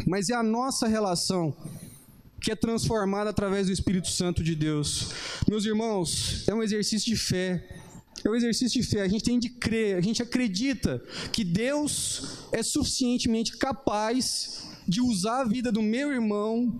[0.08, 1.56] mas é a nossa relação
[2.42, 5.12] que é transformada através do Espírito Santo de Deus.
[5.48, 7.64] Meus irmãos, é um exercício de fé.
[8.24, 9.02] É um exercício de fé.
[9.02, 11.02] A gente tem de crer, a gente acredita
[11.32, 16.80] que Deus é suficientemente capaz de usar a vida do meu irmão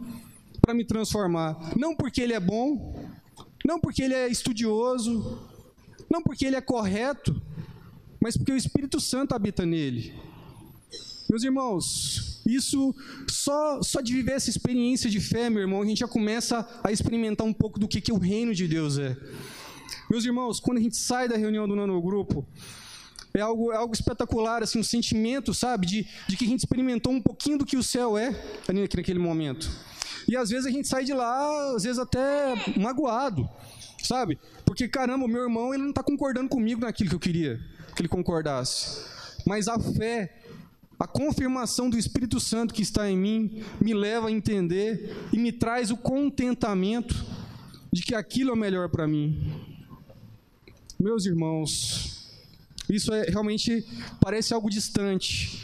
[0.62, 1.78] para me transformar.
[1.78, 3.10] Não porque ele é bom,
[3.66, 5.48] não porque ele é estudioso,
[6.10, 7.42] não porque ele é correto,
[8.22, 10.14] mas porque o Espírito Santo habita nele.
[11.30, 12.96] Meus irmãos, isso
[13.30, 16.92] só, só de viver essa experiência de fé, meu irmão, a gente já começa a
[16.92, 19.16] experimentar um pouco do que, que o reino de Deus é.
[20.10, 22.48] Meus irmãos, quando a gente sai da reunião do nanogrupo,
[23.34, 27.14] é algo, é algo espetacular, assim, um sentimento, sabe, de, de que a gente experimentou
[27.14, 28.36] um pouquinho do que o céu é
[28.68, 29.70] ali naquele momento.
[30.28, 33.48] E às vezes a gente sai de lá, às vezes até magoado,
[34.04, 34.40] sabe?
[34.66, 37.60] Porque, caramba, o meu irmão ele não está concordando comigo naquilo que eu queria
[37.96, 39.04] que ele concordasse.
[39.46, 40.34] Mas a fé,
[40.98, 45.52] a confirmação do Espírito Santo que está em mim, me leva a entender e me
[45.52, 47.14] traz o contentamento
[47.92, 49.69] de que aquilo é o melhor para mim.
[51.02, 52.30] Meus irmãos,
[52.90, 53.86] isso é realmente
[54.20, 55.64] parece algo distante,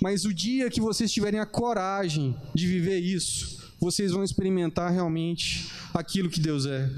[0.00, 5.68] mas o dia que vocês tiverem a coragem de viver isso, vocês vão experimentar realmente
[5.92, 6.88] aquilo que Deus é.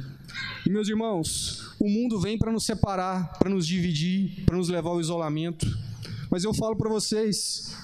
[0.67, 4.91] E meus irmãos, o mundo vem para nos separar, para nos dividir, para nos levar
[4.91, 5.67] ao isolamento.
[6.31, 7.75] Mas eu falo para vocês,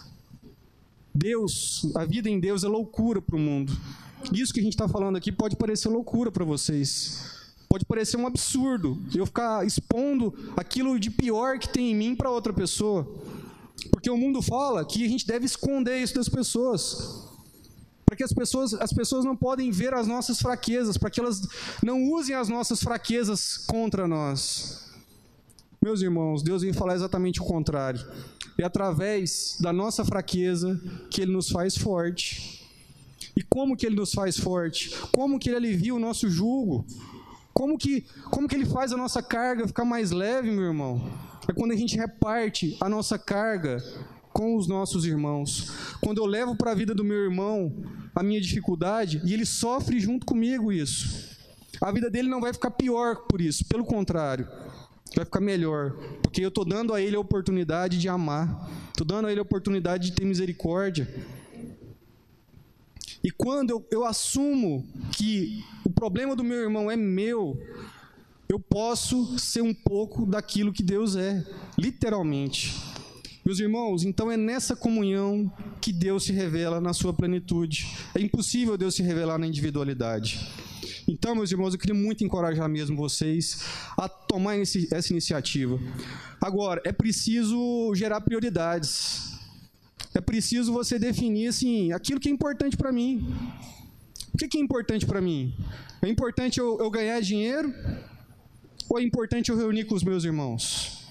[1.15, 3.75] Deus, a vida em Deus é loucura para o mundo.
[4.31, 7.36] Isso que a gente está falando aqui pode parecer loucura para vocês.
[7.69, 12.31] Pode parecer um absurdo eu ficar expondo aquilo de pior que tem em mim para
[12.31, 13.07] outra pessoa.
[13.91, 17.27] Porque o mundo fala que a gente deve esconder isso das pessoas
[18.07, 21.43] para que as pessoas, as pessoas não podem ver as nossas fraquezas, para que elas
[21.83, 24.93] não usem as nossas fraquezas contra nós.
[25.83, 28.01] Meus irmãos, Deus vem falar exatamente o contrário.
[28.57, 32.65] É através da nossa fraqueza que Ele nos faz forte.
[33.37, 34.97] E como que Ele nos faz forte?
[35.13, 36.87] Como que Ele alivia o nosso jugo?
[37.57, 41.01] Como que, como que Ele faz a nossa carga ficar mais leve, meu irmão?
[41.49, 43.83] É quando a gente reparte a nossa carga
[44.31, 45.73] com os nossos irmãos.
[46.03, 47.75] Quando eu levo para a vida do meu irmão
[48.15, 51.35] a minha dificuldade e ele sofre junto comigo isso,
[51.81, 54.47] a vida dele não vai ficar pior por isso, pelo contrário,
[55.15, 59.29] vai ficar melhor, porque eu estou dando a ele a oportunidade de amar, estou dando
[59.29, 61.09] a ele a oportunidade de ter misericórdia.
[63.25, 65.65] E quando eu, eu assumo que
[65.97, 67.59] problema do meu irmão é meu,
[68.49, 71.45] eu posso ser um pouco daquilo que Deus é,
[71.77, 72.75] literalmente.
[73.45, 77.87] Meus irmãos, então é nessa comunhão que Deus se revela na sua plenitude.
[78.15, 80.47] É impossível Deus se revelar na individualidade.
[81.09, 83.63] Então, meus irmãos, eu queria muito encorajar mesmo vocês
[83.97, 85.79] a tomar esse, essa iniciativa.
[86.41, 89.33] Agora, é preciso gerar prioridades.
[90.13, 93.27] É preciso você definir assim, aquilo que é importante para mim.
[94.37, 95.55] O que é importante para mim?
[96.03, 97.73] É importante eu, eu ganhar dinheiro?
[98.87, 101.07] Ou é importante eu reunir com os meus irmãos?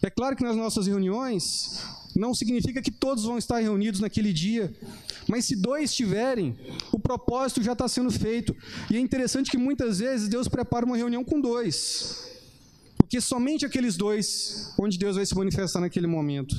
[0.00, 1.84] É claro que nas nossas reuniões
[2.16, 4.72] não significa que todos vão estar reunidos naquele dia,
[5.28, 6.56] mas se dois estiverem,
[6.90, 8.56] o propósito já está sendo feito.
[8.90, 12.26] E é interessante que muitas vezes Deus prepara uma reunião com dois,
[12.96, 16.56] porque somente aqueles dois, onde Deus vai se manifestar naquele momento.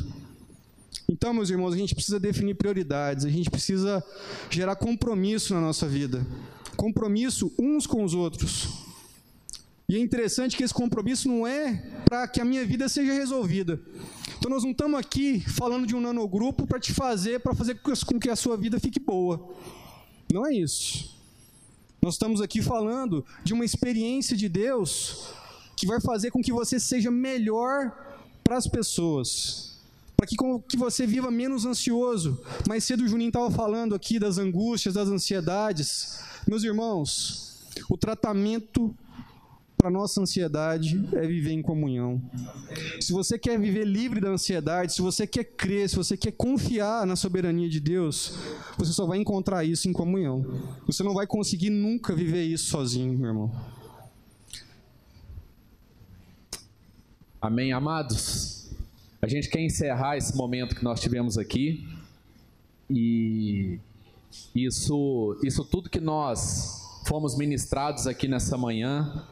[1.09, 4.03] Então, meus irmãos, a gente precisa definir prioridades, a gente precisa
[4.49, 6.25] gerar compromisso na nossa vida
[6.75, 8.67] compromisso uns com os outros.
[9.87, 11.75] E é interessante que esse compromisso não é
[12.05, 13.79] para que a minha vida seja resolvida.
[14.37, 18.19] Então nós não estamos aqui falando de um nanogrupo para te fazer, para fazer com
[18.19, 19.53] que a sua vida fique boa.
[20.31, 21.13] Não é isso.
[22.01, 25.29] Nós estamos aqui falando de uma experiência de Deus
[25.77, 27.91] que vai fazer com que você seja melhor
[28.43, 29.72] para as pessoas.
[30.23, 30.37] Para que,
[30.69, 32.41] que você viva menos ansioso.
[32.65, 36.17] Mais cedo o Juninho estava falando aqui das angústias, das ansiedades.
[36.47, 38.95] Meus irmãos, o tratamento
[39.77, 42.21] para nossa ansiedade é viver em comunhão.
[43.01, 47.05] Se você quer viver livre da ansiedade, se você quer crer, se você quer confiar
[47.05, 48.33] na soberania de Deus,
[48.77, 50.45] você só vai encontrar isso em comunhão.
[50.87, 53.51] Você não vai conseguir nunca viver isso sozinho, meu irmão.
[57.41, 58.62] Amém, amados?
[59.23, 61.87] A gente quer encerrar esse momento que nós tivemos aqui
[62.89, 63.79] e
[64.53, 69.25] isso, isso tudo que nós fomos ministrados aqui nessa manhã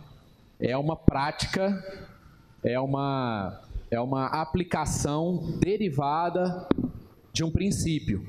[0.62, 1.78] é uma prática,
[2.64, 3.62] é uma,
[3.92, 6.66] é uma aplicação derivada
[7.34, 8.26] de um princípio.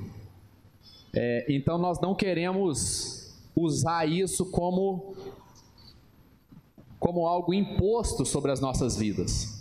[1.15, 5.15] É, então nós não queremos usar isso como,
[6.99, 9.52] como algo imposto sobre as nossas vidas.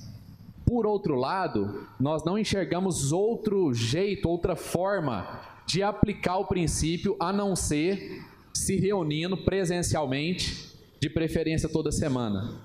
[0.71, 7.33] Por outro lado, nós não enxergamos outro jeito, outra forma de aplicar o princípio a
[7.33, 12.61] não ser se reunindo presencialmente de preferência toda semana.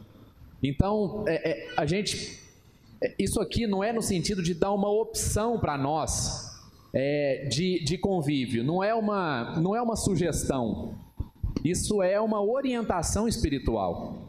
[0.63, 2.41] Então, é, é, a gente,
[3.03, 6.57] é, isso aqui não é no sentido de dar uma opção para nós
[6.95, 10.95] é, de, de convívio, não é, uma, não é uma sugestão,
[11.65, 14.26] isso é uma orientação espiritual.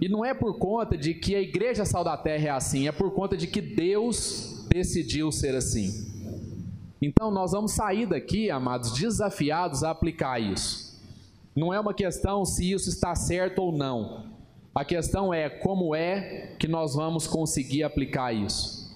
[0.00, 2.92] E não é por conta de que a igreja Sal da Terra é assim, é
[2.92, 6.12] por conta de que Deus decidiu ser assim.
[7.00, 11.00] Então nós vamos sair daqui, amados, desafiados a aplicar isso.
[11.54, 14.26] Não é uma questão se isso está certo ou não.
[14.74, 18.92] A questão é como é que nós vamos conseguir aplicar isso.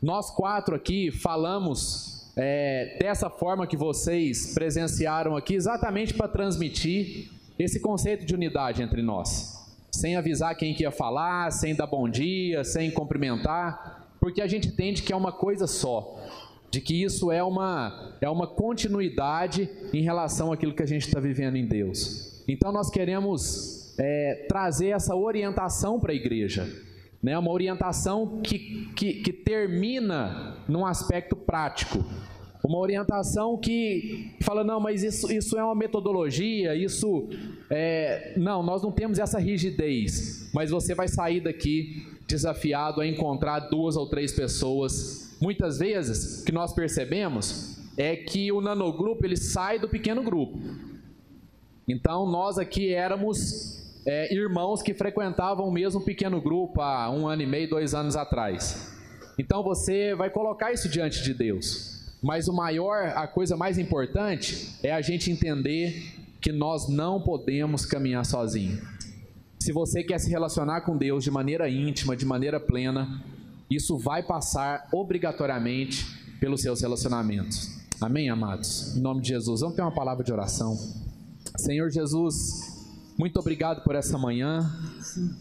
[0.00, 7.80] Nós quatro aqui falamos é, dessa forma que vocês presenciaram aqui, exatamente para transmitir esse
[7.80, 9.57] conceito de unidade entre nós.
[9.90, 14.68] Sem avisar quem que ia falar, sem dar bom dia, sem cumprimentar, porque a gente
[14.68, 16.18] entende que é uma coisa só
[16.70, 21.18] de que isso é uma, é uma continuidade em relação àquilo que a gente está
[21.18, 22.44] vivendo em Deus.
[22.46, 26.70] Então nós queremos é, trazer essa orientação para a igreja,
[27.22, 27.38] né?
[27.38, 32.04] uma orientação que, que, que termina num aspecto prático,
[32.62, 37.28] uma orientação que fala, não, mas isso, isso é uma metodologia, isso
[37.70, 38.34] é...
[38.36, 43.96] Não, nós não temos essa rigidez, mas você vai sair daqui desafiado a encontrar duas
[43.96, 49.88] ou três pessoas muitas vezes, que nós percebemos é que o nanogrupo ele sai do
[49.88, 50.58] pequeno grupo.
[51.86, 57.42] Então nós aqui éramos é, irmãos que frequentavam o mesmo pequeno grupo há um ano
[57.42, 58.96] e meio, dois anos atrás.
[59.38, 62.16] Então você vai colocar isso diante de Deus.
[62.22, 67.84] Mas o maior, a coisa mais importante é a gente entender que nós não podemos
[67.84, 68.80] caminhar sozinho.
[69.58, 73.22] Se você quer se relacionar com Deus de maneira íntima, de maneira plena,
[73.68, 76.06] isso vai passar obrigatoriamente
[76.40, 77.76] pelos seus relacionamentos.
[78.00, 78.96] Amém, amados?
[78.96, 80.78] Em nome de Jesus, vamos ter uma palavra de oração.
[81.56, 82.78] Senhor Jesus,
[83.18, 84.70] muito obrigado por essa manhã.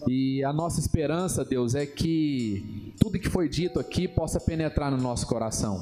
[0.07, 4.97] E a nossa esperança, Deus, é que tudo que foi dito aqui possa penetrar no
[4.97, 5.77] nosso coração.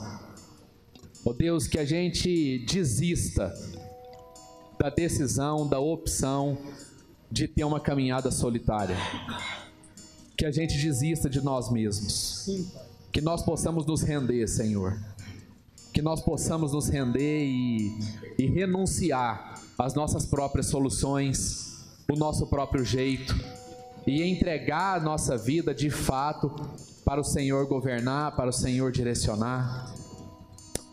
[1.26, 3.54] Ó oh Deus, que a gente desista
[4.80, 6.58] da decisão, da opção
[7.32, 8.96] de ter uma caminhada solitária
[10.38, 12.50] que a gente desista de nós mesmos.
[13.12, 15.00] Que nós possamos nos render, Senhor.
[15.94, 17.98] Que nós possamos nos render e,
[18.38, 23.34] e renunciar às nossas próprias soluções, o nosso próprio jeito,
[24.06, 26.54] e entregar a nossa vida de fato
[27.06, 29.95] para o Senhor governar, para o Senhor direcionar.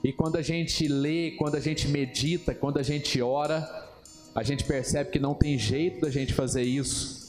[0.03, 3.89] E quando a gente lê, quando a gente medita, quando a gente ora,
[4.35, 7.23] a gente percebe que não tem jeito da gente fazer isso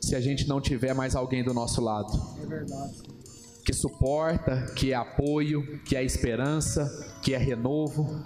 [0.00, 2.12] se a gente não tiver mais alguém do nosso lado.
[2.42, 2.94] É verdade.
[3.64, 8.24] Que suporta, que é apoio, que é esperança, que é renovo.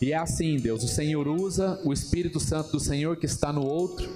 [0.00, 3.64] E é assim, Deus, o Senhor usa o Espírito Santo do Senhor que está no
[3.64, 4.08] outro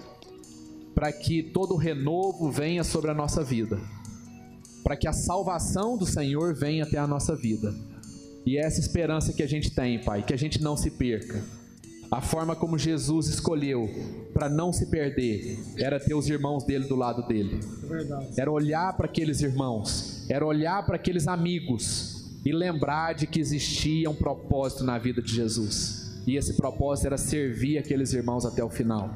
[0.95, 3.81] para que todo renovo venha sobre a nossa vida.
[4.83, 7.74] Para que a salvação do Senhor venha até a nossa vida.
[8.44, 11.43] E é essa esperança que a gente tem, Pai, que a gente não se perca.
[12.10, 13.89] A forma como Jesus escolheu
[14.35, 17.60] para não se perder era ter os irmãos dele do lado dele.
[18.36, 22.12] Era olhar para aqueles irmãos, era olhar para aqueles amigos.
[22.44, 26.20] E lembrar de que existia um propósito na vida de Jesus.
[26.27, 29.14] E esse propósito era servir aqueles irmãos até o final.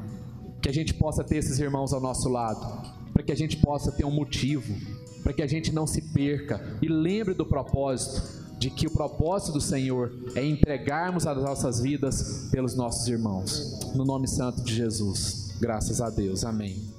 [0.62, 3.90] Que a gente possa ter esses irmãos ao nosso lado, para que a gente possa
[3.90, 4.72] ter um motivo,
[5.24, 6.78] para que a gente não se perca.
[6.80, 12.48] E lembre do propósito de que o propósito do Senhor é entregarmos as nossas vidas
[12.50, 13.78] pelos nossos irmãos.
[13.94, 15.54] No nome santo de Jesus.
[15.60, 16.44] Graças a Deus.
[16.44, 16.95] Amém.